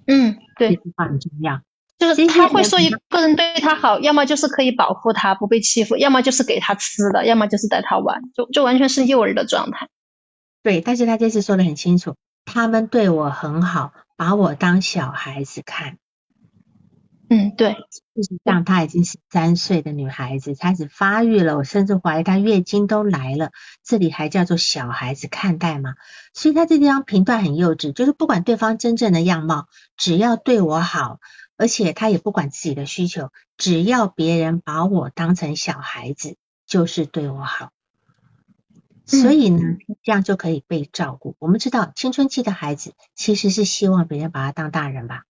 [0.06, 1.60] 嗯，对，这句话很重要。
[1.98, 9.88] 就是他会说一个人对他好，要么就是可以保护他不被欺负，要么就是给他吃的，要么就是带他玩，就就完全是幼儿的状态。
[10.62, 15.98] 对，但是他这次说的很清楚，他们对我很好，把我当小孩子看。
[17.28, 23.52] 嗯，对，事实上她已经是三岁的女孩子，开始发育了，我甚至怀疑她月经都来了，
[23.82, 25.94] 这里还叫做小孩子看待吗？
[26.34, 31.20] 所以她这地方评断很幼稚，就是不管对方真正的样貌，只要对我好，
[31.56, 36.36] 而且她也不管自己的需求，只要别人把我当成小孩子，
[36.66, 37.70] 就是对我好。
[39.20, 39.60] 所以呢，
[40.02, 41.36] 这样就可以被照顾。
[41.38, 45.24] 我们知道青春期的孩子其实是希望别人把他当大人吧？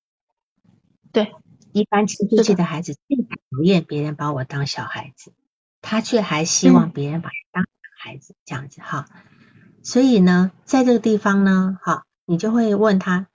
[1.12, 1.32] 对。
[1.74, 5.32] 一般青春期的孩子最讨厌别人把我当小孩子，
[5.80, 7.64] 他却还希望别人把他当
[7.98, 9.06] 孩子这样子哈。
[9.82, 13.26] 所以呢，在这个地方呢，哈，你就会问他，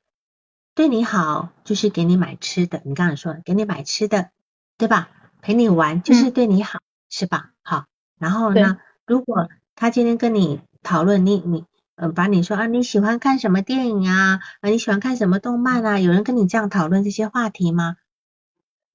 [0.76, 4.30] 对你好就是给你买吃的，你刚才说给你买吃的，
[4.78, 5.10] 对吧？
[5.42, 6.80] 陪你玩就是对你好，
[7.10, 7.54] 是吧？
[7.64, 7.86] 好，
[8.20, 8.78] 然后呢，
[9.08, 9.50] 如果
[9.80, 11.64] 他今天跟你讨论，你你
[11.96, 14.40] 呃，把你说啊你喜欢看什么电影啊？
[14.60, 16.00] 啊你喜欢看什么动漫啊？
[16.00, 17.96] 有人跟你这样讨论这些话题吗？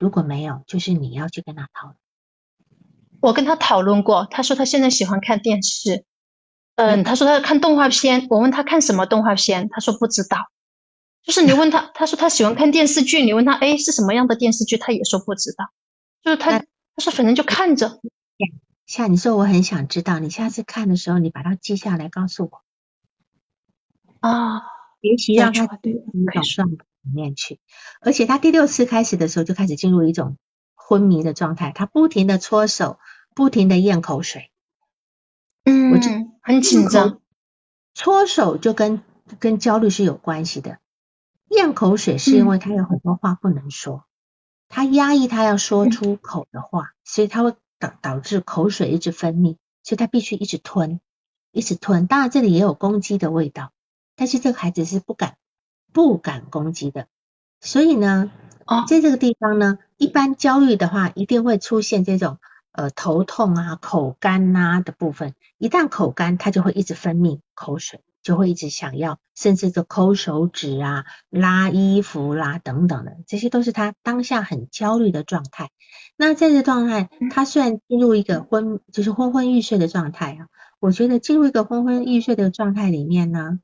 [0.01, 1.97] 如果没有，就是你要去跟他讨论。
[3.20, 6.05] 我跟他讨论过，他说他现在喜欢看电视，
[6.74, 8.26] 嗯，他说他看动画片。
[8.28, 10.51] 我问他看什么动画片，他说不知道。
[11.22, 15.70] 就是你问他，他说他喜欢看电视剧，你问他，哎，是什么样的电视剧，他也说不知道。
[16.24, 16.66] 就是他，他
[16.99, 18.01] 说反正就看着。
[18.93, 22.62] 像你说，我很想知道，你下次看的时候，你把它记下来告诉我。
[24.20, 24.61] 啊，
[25.01, 26.78] 学习让他对你搞算里
[27.11, 27.59] 面去，
[28.03, 30.36] 而且他第六次开始的时候就开始进入一种
[30.74, 32.99] 昏迷的状态，他不停的搓手，
[33.34, 34.51] 不停的咽口水，
[35.64, 36.11] 嗯，我就
[36.43, 37.22] 很紧张。
[37.95, 39.03] 搓手就跟
[39.38, 40.80] 跟焦虑是有关系的，
[41.49, 44.05] 咽口水是因为他有很多话不能说，
[44.68, 51.01] 他压抑他要说出口的话，所以他会导导致口水一直分泌，所以他必须一直吞，
[51.51, 52.07] 一直吞。
[52.07, 53.72] 当然这里也有攻击的味道，
[54.14, 55.37] 但是这个孩子是不敢。
[55.95, 57.07] 不敢攻击的，
[57.61, 58.33] 所以呢，
[58.89, 62.39] 在这个地方呢，一般焦虑的话，一定会出现这种
[62.70, 65.35] 呃头痛啊、口干呐的部分。
[65.59, 75.70] 一旦口干，他就会一直分泌口水，就会一直想要，甚至就抠手指啊、拉衣服啦等等的，这些都是他当下很焦虑的状态。
[76.16, 80.47] 那在这状态，他虽然进入一个昏，就是昏昏欲睡的状态啊，
[80.79, 83.59] 我觉得进入一个昏昏欲睡的状态里面呢。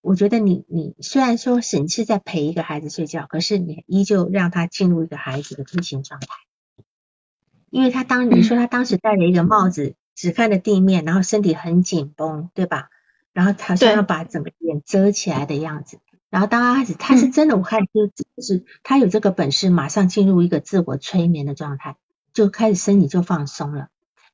[0.00, 6.26] 我觉得你你虽然说是是在陪一个孩子睡觉，可是你依旧让他进入一个孩子的飞行状态，
[7.68, 12.88] 因为他当你说他当时戴了一个帽子，只看着地面，然后身体很紧绷，对吧？
[13.38, 16.00] 然后好像要把整个脸遮起来的样子。
[16.28, 18.10] 然后当他开始，他是真的，我看就
[18.42, 21.94] 是他有这个本事，马上进入一个自我催眠的状态，
[22.32, 23.90] 就开始身体就放松了。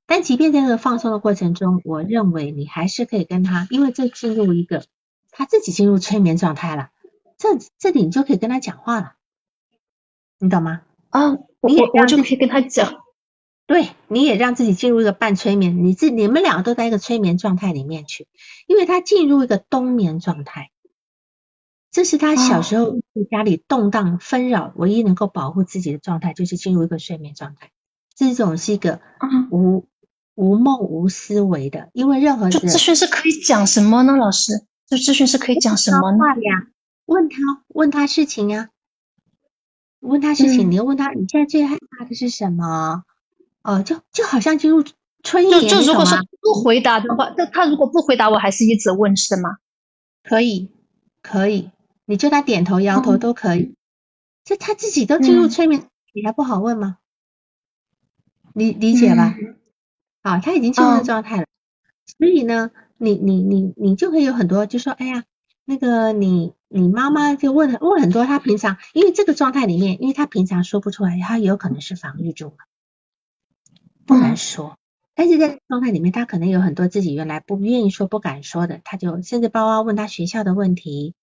[0.07, 4.87] 但即便在这个放松的过程中，我认为你还是可以跟他，因为这进入一个。
[5.37, 6.89] 他自己进入催眠状态了，
[7.37, 9.13] 这这里你就可以跟他讲话了，
[10.39, 10.81] 你懂吗？
[11.11, 13.04] 啊，我我就可以跟他讲，
[13.67, 18.29] 对，你也让自己进入一个半催眠，你自你们两个都在一个催眠状态里面去，
[18.67, 20.71] 因为他进入一个冬眠状态，
[21.91, 27.71] 这是他小时候在家里动荡纷扰，唯一能够保护自己的状态，就是进入一个睡眠状态，
[28.15, 29.01] 这种是一个
[29.51, 29.87] 无
[30.35, 34.67] 无梦无思维的，因为任何这咨询是可以讲什么呢，老师？
[34.87, 36.19] 就咨询是可以讲什么呢？
[37.07, 37.39] 问他，
[37.69, 38.69] 问他事情呀，
[40.01, 43.05] 问他事情，你要问他，你现在最害怕的是什么？
[43.65, 44.85] 哦，就就好像进入
[45.23, 49.57] 春眠，就就如果说不回答的话，那他如果不回答，我还是一直问是吗？
[50.23, 50.71] 可以，
[51.23, 51.71] 可以，
[52.05, 53.75] 你就他点头摇头都可以。
[54.45, 56.99] 就他自己都进入催眠，你还不好问吗？
[58.53, 59.35] 理理解吧？
[60.23, 61.47] 好，他已经进入状态了，
[62.19, 62.71] 所以呢？
[62.97, 65.25] 你你你你就可以有很多，就说哎呀，
[65.65, 72.57] 那个你你妈妈就问问很多，他平常因为这个状态里面，因为他平常说不出来，他有可能是防御住了，
[74.07, 74.77] 不能说。
[75.15, 81.15] 但是在状态里面，他可能有很多自己原来不愿意说、不敢说的，他就甚至包括问他学校的问题，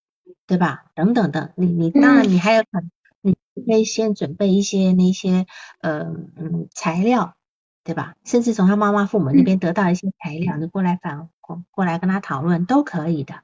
[0.48, 0.86] 对吧？
[0.96, 2.90] 等等的，你你当然你还有很
[3.22, 5.46] 你可以先准备一些那些
[5.82, 7.36] 呃嗯材料，
[7.84, 8.16] 对吧？
[8.24, 13.42] 甚至从他妈妈父母那边得到一些材料，你过来反过过来跟他讨论都可以的。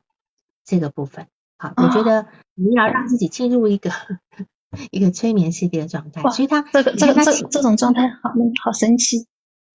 [0.63, 1.27] 这个部分，
[1.57, 3.89] 好，我觉得你要让自己进入一个
[4.91, 8.31] 一个催眠系列的状态，所以他这个这个这这种状态好
[8.63, 9.27] 好神奇，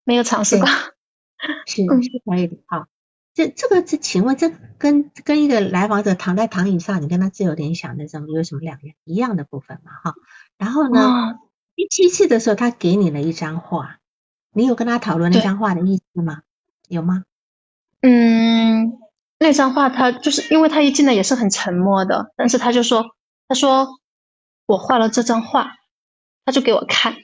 [0.03, 0.67] 没有尝试过，
[1.65, 2.85] 是 是可以的，好。
[3.35, 9.91] 这这个这，请问这跟跟一个来访者躺在躺椅上，你跟他自由联想的这种有什么两样一样的部分嘛？
[10.03, 10.13] 哈，
[10.59, 11.39] 然后呢，
[11.75, 13.97] 第七次的时候，他给你了一张画，
[14.53, 16.41] 你有跟他讨论那张画的意思吗？
[16.87, 17.23] 有吗？
[18.01, 18.99] 嗯，
[19.39, 23.15] 那张画他就是因为他一进来也是很沉默的，但是他就说，
[23.47, 23.99] 他说
[24.65, 25.75] 我画了这张画，
[26.45, 27.15] 他就给我看，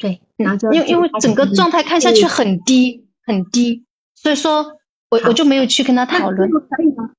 [0.00, 4.78] 对，然后就因为因为整个状态看下去很低很低，所以说。
[5.10, 7.12] 我我就没有去跟他讨论，可以吗？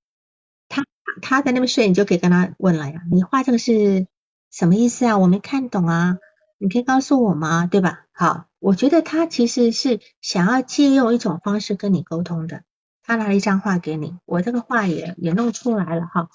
[0.67, 0.85] 他
[1.23, 3.01] 他在那边睡，你就可以跟他问了呀。
[3.11, 4.05] 你画这个是
[4.51, 5.17] 什么意思啊？
[5.17, 6.17] 我没看懂啊，
[6.59, 7.65] 你可以告诉我吗？
[7.65, 8.05] 对吧？
[8.11, 12.61] 好，我觉得他其实是想要借用一种方式跟你沟通的。
[13.01, 16.29] 他拿了一张画给你，我这个画也也弄出来了哈。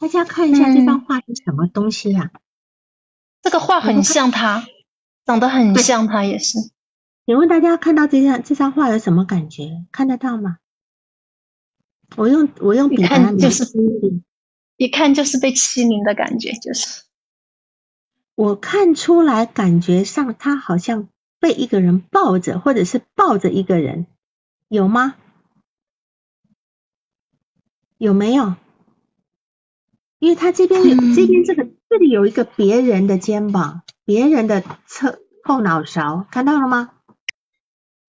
[0.00, 2.30] 大家看一下这张画是什么东西呀？
[3.42, 4.66] 这个画很像他，
[5.26, 6.58] 长得很像他也是。
[7.26, 9.84] 请问大家看到这张这张画有什么感觉？
[9.92, 10.56] 看得到吗？
[12.16, 13.64] 我用我用笔看就是，
[14.78, 17.02] 一看就是被欺凌的感觉，就是
[18.34, 24.06] 我看出来感觉上他好像被一个人抱着，或者是抱着一个人，
[24.66, 25.16] 有吗？
[27.98, 28.56] 有没有？
[30.20, 36.90] 因为他这边有这边这个这里有一个别人的肩膀，别人的侧后脑勺，看到了吗？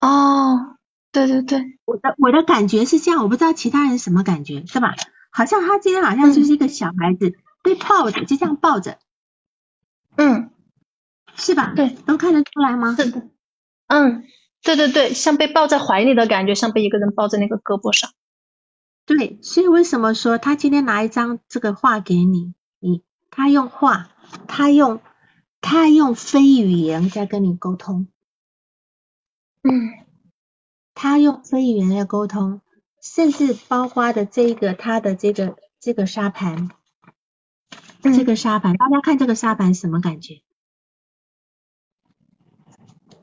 [0.00, 0.68] 哦。
[1.14, 4.94] 对对对，我的我的感觉是这样，我不知道其他人什么感觉，是吧？
[5.30, 8.96] 好像他今天好像就是一个小孩子被抱着，就这样抱着，
[10.16, 10.48] 嗯，
[11.34, 11.74] 是吧？
[11.76, 12.96] 对，能看得出来吗？
[12.98, 13.28] 是的，
[13.88, 14.24] 嗯，
[14.62, 18.10] 对对对，像被抱在怀里的感觉，像被一个人抱在那个胳膊上。
[19.04, 24.10] 对，所以为什么说他今天拿一张这个画给你，你他用画，
[24.48, 25.00] 他用
[25.60, 28.08] 他用非语言在跟你沟通，
[29.62, 30.02] 嗯。
[30.94, 32.60] 他用非语言来沟通，
[33.00, 36.70] 甚至包括的这个他的这个这个沙盘，
[38.02, 40.42] 这个沙盘，大家看这个沙盘什么感觉？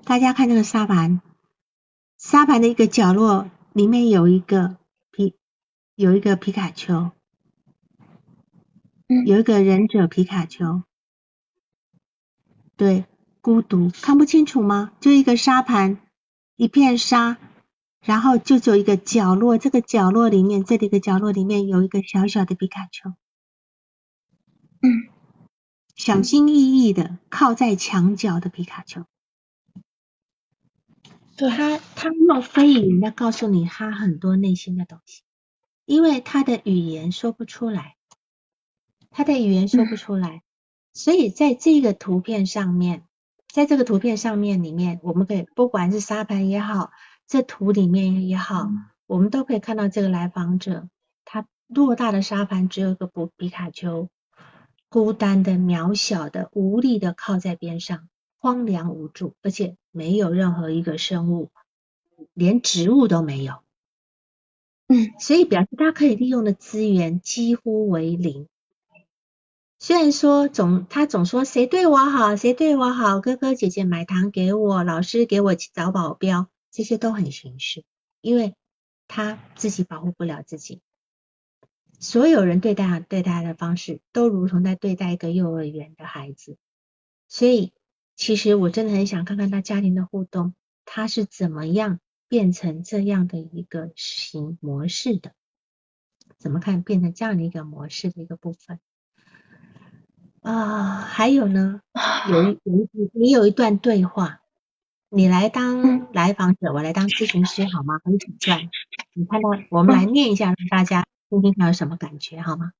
[0.03, 1.21] 大家看这个沙盘，
[2.17, 4.75] 沙盘的一个角落里面有一个皮，
[5.99, 7.11] 有一个皮卡丘，
[9.25, 10.83] 有一个忍者皮卡丘，
[12.77, 13.03] 对，
[13.41, 14.93] 孤独，看不清楚吗？
[15.01, 15.99] 就一个沙盘，
[16.55, 17.37] 一片沙。
[17.99, 23.09] 然后就有一个角落，这个角落里面，这里个角落里面有一个小小的皮卡丘，
[24.81, 25.09] 嗯，
[25.97, 29.03] 小心翼翼的靠在墙角的皮卡丘，
[31.35, 35.23] 对他，他用非语言在告诉你他很多内心的东西，
[35.89, 37.95] 因为他的语言说不出来，
[39.09, 40.43] 他的语言说不出来，
[40.93, 43.07] 所以在这个图片上面，
[43.51, 46.91] 在这个图片上面里面，我们可以不管是沙盘也好。
[47.25, 48.69] 这图里面也好，
[49.07, 50.87] 我们都可以看到这个来访者，
[51.25, 54.09] 他偌大的沙盘只有一个布皮卡丘，
[54.89, 61.49] 孤单的、渺小的、无力的靠在边上，荒凉无助，而且没有任何一个生物，
[62.35, 63.63] 连植物都没有。
[64.91, 68.47] 嗯，所以表示他可以利用的资源几乎为零。
[69.77, 76.49] 虽然说总他总说谁对我好，谁对我好，哥哥姐姐买糖给我，老师给我找保镖。
[76.71, 77.83] 这些都很形式，
[78.21, 78.55] 因为
[79.07, 80.81] 他自己保护不了自己。
[81.99, 86.57] 所有人对待对待的方式，都如同在对待一个幼儿园的孩子。
[87.27, 87.73] 所以，
[88.15, 90.53] 其实我真的很想看看他家庭的互动，
[90.85, 95.31] 他是怎么样变成这样的一个形模式的？
[96.37, 98.79] 怎么看变成这样的一个模式的一个部分？
[100.41, 101.81] 啊，还有呢，
[102.29, 104.39] 有一有一你有一段对话。
[105.11, 107.99] 你来当来访者，我来当咨询师，好吗？
[108.03, 108.69] 很简单。
[109.15, 112.73] 你看到，我们来念一下，让大家听听看有什么感觉，好吗？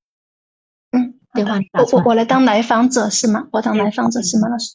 [0.92, 3.48] 嗯，对话我我我来当来访者是吗？
[3.50, 4.48] 我当来访者是吗？
[4.48, 4.74] 老师，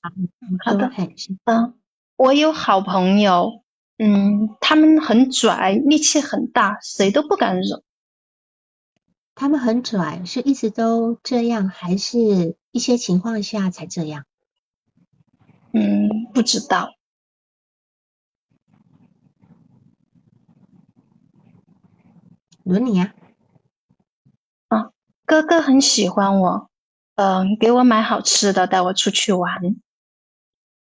[0.65, 0.91] 好的。
[1.45, 1.73] 嗯，
[2.17, 3.63] 我有好朋友，
[3.97, 7.83] 嗯，他们很拽，力气很大，谁都不敢惹。
[9.35, 14.25] 他们很拽，是一直都这样，还是一些情况下才这样？
[15.73, 16.95] 嗯，不知道。
[22.63, 23.13] 轮你呀，
[24.69, 24.91] 啊，
[25.25, 26.69] 哥哥很喜欢我，
[27.15, 29.75] 嗯，给我买好吃的，带我出去玩。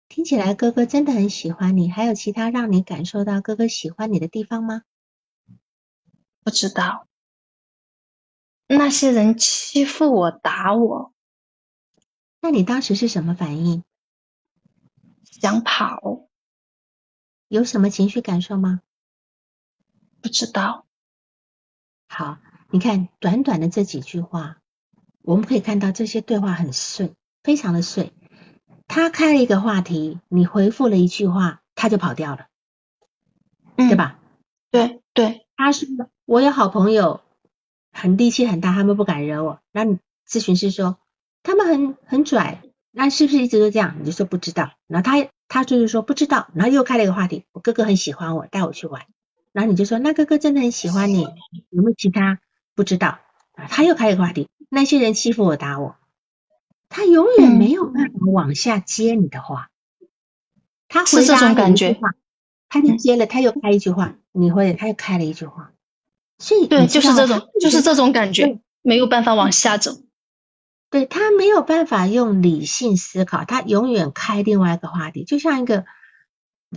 [0.09, 4.83] 听起来哥哥真的很喜欢你，还有其他让你感受到哥哥喜欢你的地方吗？
[6.43, 7.07] 不知道。
[8.69, 11.13] 那些人欺负我、打我，
[12.41, 13.85] 那你当时是什么反应？
[15.23, 16.29] 想跑。
[17.49, 18.81] 有什么情绪感受吗？
[20.21, 20.87] 不知道。
[22.09, 22.39] 好，
[22.71, 24.61] 你看短短的这几句话，
[25.23, 28.13] 我们可以看到这些对话很碎，非常的碎。
[28.89, 32.47] 他开了一个话题，你回复了一句话，他就跑掉了，
[33.77, 34.19] 对吧？
[34.71, 35.89] 对对，他说
[36.25, 37.21] 我有好朋友，
[37.93, 39.61] 很力气很大，他们不敢惹我。
[39.73, 40.99] 那你咨询师说
[41.43, 43.97] 他们很很拽，那是不是一直都这样？
[44.01, 44.73] 你就说不知道。
[44.87, 49.03] 然后他他就是说不知道，然后又开了一个话题，我哥哥很喜欢我，带我去玩。
[49.53, 51.23] 然后你就说那哥哥真的很喜欢你，
[51.71, 52.41] 有没有其他？
[52.75, 53.19] 不知道。
[53.69, 55.97] 他又开一个话题，那些人欺负我打我。
[56.89, 59.71] 他永远没有办法往下接你的话，
[60.89, 61.99] 他回答感觉，
[62.69, 65.73] 他就接了，他又开一句话，你会他又开了一句话，
[66.39, 70.03] 所以对，就是这种，就是这种感觉，没有办法往下走。
[70.89, 75.85] 对他没有办法用理性思考，他永远开另外一个话题，就像一个，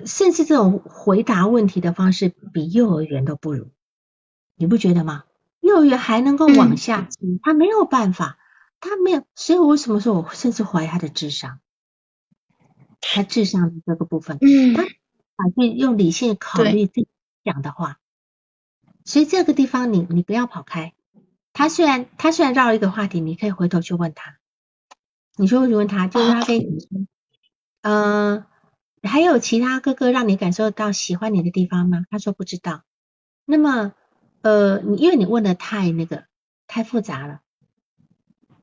[0.06, 3.68] 甚至这种回答问题的方式比幼儿园都不如，
[4.56, 5.26] 你不觉得吗？
[5.60, 8.38] 幼儿园还能够往下接，他没有办法。
[8.80, 11.60] 他没有，所以我为什么说我甚至怀疑他的智商？
[13.02, 17.08] 他智商的这个部分，嗯，他反正用理性考虑自己
[17.44, 18.00] 讲的话，
[19.06, 20.94] 所以这个地方你你不要跑开。
[21.54, 24.38] 他虽然他虽然绕一个话题，你可以回头去问他，
[25.38, 27.08] 你说去问他，就是他跟你说，
[27.82, 28.46] 嗯，
[29.04, 32.06] 还有其他哥哥让你感受到喜欢你的地方吗？
[32.10, 32.84] 他说不知道。
[33.46, 33.94] 那么，
[34.42, 36.26] 呃，你因为你问的太那个
[36.68, 37.42] 太复杂了。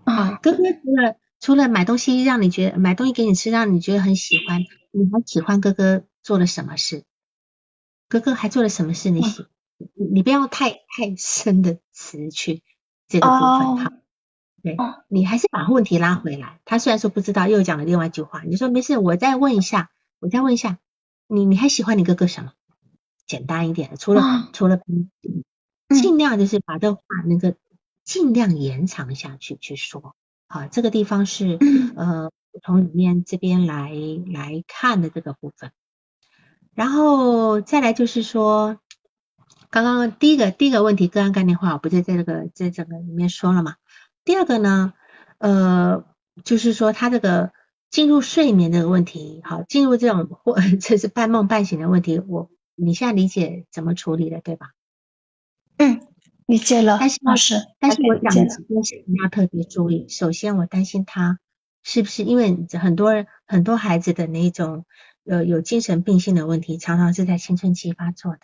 [0.06, 4.60] 啊，哥哥除了除了买东西让你觉得买东西给你吃让你觉得很喜欢，
[4.92, 7.02] 你还喜欢哥哥做了什么事？
[8.08, 9.10] 哥哥还做了什么事？
[9.10, 9.44] 你喜
[9.94, 12.62] 你你不要太太深的词去
[13.08, 13.92] 这个部分哈。
[14.62, 14.76] 对，
[15.08, 16.60] 你还是把问题拉回来。
[16.64, 19.90] 他虽然说不知道，又讲了另外一句话，你说没事，我再问一下，
[20.20, 20.78] 我再问一下，
[21.26, 22.52] 你你还喜欢你哥哥什么？
[23.26, 24.80] 简单一点的，除了除了
[25.88, 27.56] 尽量就是把这话那个。
[28.06, 30.14] 尽量延长下去去说，
[30.46, 31.58] 好，这个地方是
[31.96, 32.30] 呃
[32.62, 33.90] 从里面这边来
[34.32, 35.72] 来看的这个部分，
[36.72, 38.78] 然后再来就是说，
[39.70, 43.74] 刚刚第一个第一个问题个案概念化，我不就在这个在这个里面说了嘛？
[44.24, 44.92] 第二个呢，
[45.38, 46.04] 呃，
[46.44, 47.52] 就是说他这个
[47.90, 54.70] 进入睡眠这个问题，好，进入这种或 这是半梦半醒的问题，我你现在理解怎么处理的，对吧？
[55.78, 56.06] 嗯。
[56.46, 60.06] 理解了，但是老师，但是我讲的几件事你要特别注意。
[60.08, 61.40] 首先，我担心他
[61.82, 64.86] 是不是因为很多人很多孩子的那种
[65.24, 68.38] 呃有精神病性的问题，常常是在青春期发作的。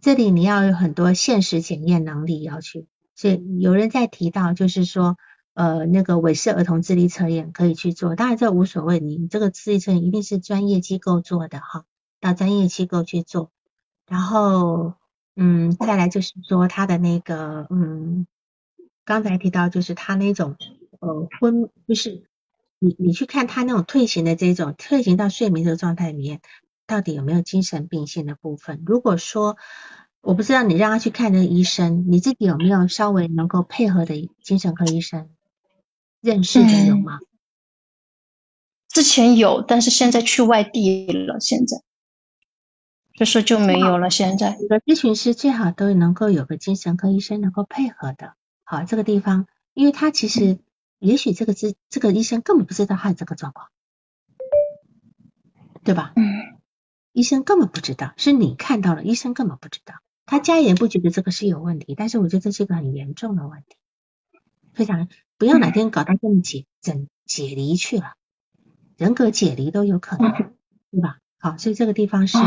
[0.00, 2.88] 这里你要有很多现实检验能力要去。
[3.14, 5.16] 所以有人在提到，就是说
[5.54, 11.84] 呃那个韦氏儿童智力测验可以去做，当然这无所谓，你这个智力测验一定是专业机构做的哈，
[12.20, 13.52] 到专业机构去做，
[14.08, 14.94] 然后。
[15.42, 18.26] 嗯，再来就是说他的那个，嗯，
[19.06, 20.56] 刚才提到就是他那种，
[21.00, 22.24] 呃，昏，就是
[22.78, 26.42] 你你去看他那种退行的这种退行到睡眠这个状态里面，
[26.86, 28.82] 到底有没有精神病性的部分？
[28.84, 29.56] 如果说
[30.20, 35.30] 我不知道你让他去看那个医生，你自己有没有稍微能够配合的精神科医生？
[36.20, 37.18] 认识的有吗？
[38.88, 41.78] 之前有，但是现在去外地了，现在。
[43.20, 44.08] 就说就没有了。
[44.08, 48.32] 现在，一个咨询师最好都能够有个精神科医生能够配合的。
[48.64, 50.58] 好，这个地方，因为他其实
[50.98, 53.68] 也许这个咨这个医生根本不知道他有这个状况，
[55.84, 56.14] 对吧？
[56.16, 56.24] 嗯。
[57.12, 59.96] 医生根本不知道，是你看到了，医生根本不知道。
[60.24, 63.76] 他家人不觉得这个是有问题，但是我觉得这是一个很严重的问题，
[64.72, 68.14] 非常不要哪天搞到这么解整解离去了，
[68.96, 70.54] 人格解离都有可能，
[70.90, 71.18] 对吧？
[71.38, 72.38] 好，所以这个地方是。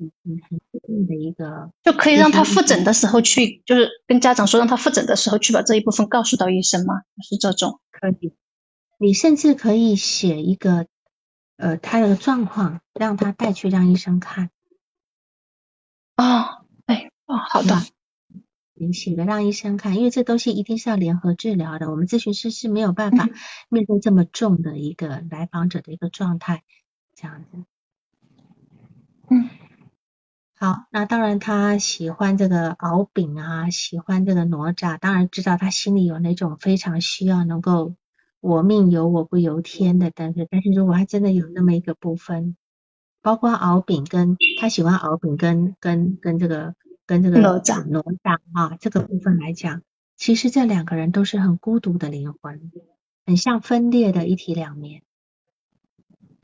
[0.00, 7.02] 嗯嗯，很固定的一个，就可以让他复诊的时候去，就是跟家长说，让他复诊的时候去把这一部分告诉到医生吗？
[7.20, 8.32] 是这种可以，
[8.98, 10.86] 你甚至可以写一个，
[11.56, 14.50] 呃，他的状况，让他带去让医生看。
[16.16, 17.82] 哦，哎，哦，好的，
[18.74, 23.28] 你写的让医生看，因为这东西一定是要联合治疗的，我们咨询师是没有办法
[23.68, 26.62] 面对这么重的一个来访者的一个状态，
[27.16, 27.64] 这样子。
[29.30, 29.50] 嗯。
[30.60, 37.94] 好，那当然他喜欢这个敖丙啊，喜欢这个哪吒，当然知道他心里有那种非常需要能够
[38.40, 42.56] 我命由我不由天的，但是但是如果他真的有那么一个部分，
[43.22, 46.74] 包括敖丙跟他喜欢敖丙跟跟跟这个
[47.06, 49.82] 跟这个哪吒哪吒啊这个部分来讲，
[50.16, 52.72] 其实这两个人都是很孤独的灵魂，
[53.24, 55.02] 很像分裂的一体两面。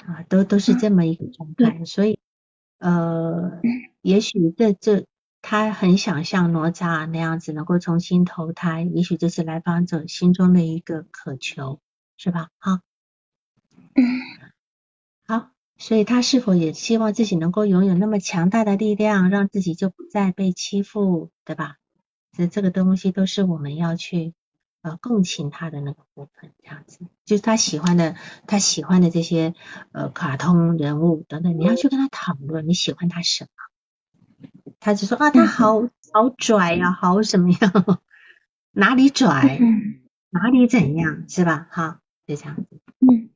[0.06, 2.20] 啊，都都是这么一个状态，所以
[2.84, 3.62] 呃，
[4.02, 5.06] 也许这这
[5.40, 11.80] 他很想像哪吒那样子能够重新投胎，也许这是来访者心中的一个渴求，
[12.18, 12.50] 是吧？
[12.58, 12.80] 好，
[13.94, 14.04] 嗯
[15.26, 21.76] 好，所以他是否也希望自己能够拥有那么强大的力量，让自己就不再被欺负，对吧？
[22.36, 24.34] 这这个东西都是我们要去
[24.84, 28.16] 呃共情他的那个部分，这样子，就是他喜欢的
[28.46, 29.54] 他喜欢的这些
[29.92, 33.48] 呃卡通人物等等，你要去跟他讨论你喜欢他什么。
[34.78, 35.80] 他就说啊，他好
[36.12, 37.98] 好拽呀、好什么样？
[38.72, 39.58] 哪里拽？
[39.60, 41.24] 嗯哪里怎样？
[41.28, 41.66] 是吧？
[41.70, 42.80] 哈，就这样子。
[42.98, 43.30] 嗯，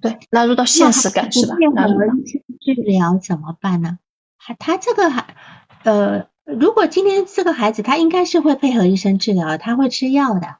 [0.00, 1.56] 对，纳入到现实感是吧？
[1.56, 3.98] 不纳入到配合治疗怎么办呢？
[4.38, 5.34] 他他这个还
[5.82, 10.56] 呃，如果今天这个孩子他应该是会配合医生治疗，他会吃药的。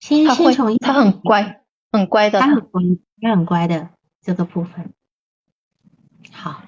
[0.00, 1.62] 先先从，他很乖，
[1.92, 2.48] 很乖的他。
[2.48, 2.82] 很乖，
[3.20, 3.90] 他很乖的
[4.22, 4.92] 这个部分。
[6.32, 6.62] 好，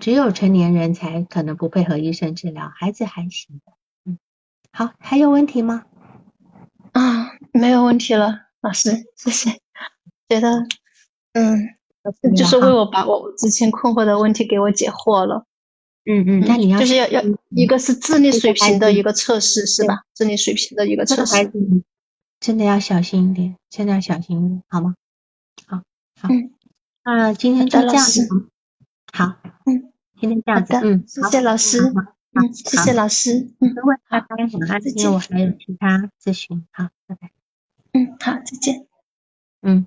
[0.00, 3.60] 只有成年人才可能不配合医生治疗，孩子还行。
[4.04, 4.18] 嗯，
[4.72, 5.84] 好，还有问题吗？
[6.92, 9.60] 啊，没有问题了，老师，谢谢。
[10.28, 10.66] 觉得，
[11.32, 11.76] 嗯，
[12.34, 15.44] 就是为我把我之前困惑的问题给我解惑了。
[16.10, 20.04] 嗯嗯，那你要就是要要嗯一个是智力水平的一个测试是吧？
[20.14, 21.46] 智力水平的一个测试。
[21.48, 21.52] 子
[22.40, 24.94] 真的要小心一点，真的要小心一点，好吗？
[25.66, 25.82] 好，
[26.18, 26.50] 好，嗯，
[27.04, 28.26] 那今天就这样子。
[29.12, 29.36] 好，
[29.66, 31.78] 嗯，今天这样子，嗯，谢好谢老师。
[32.32, 33.50] 嗯，谢谢老师。
[33.60, 33.74] 嗯
[34.08, 37.30] 拜拜，晚安，再因为我见还有其他咨询，好，拜拜，
[37.92, 38.86] 嗯，好，再见。
[39.60, 39.86] 嗯。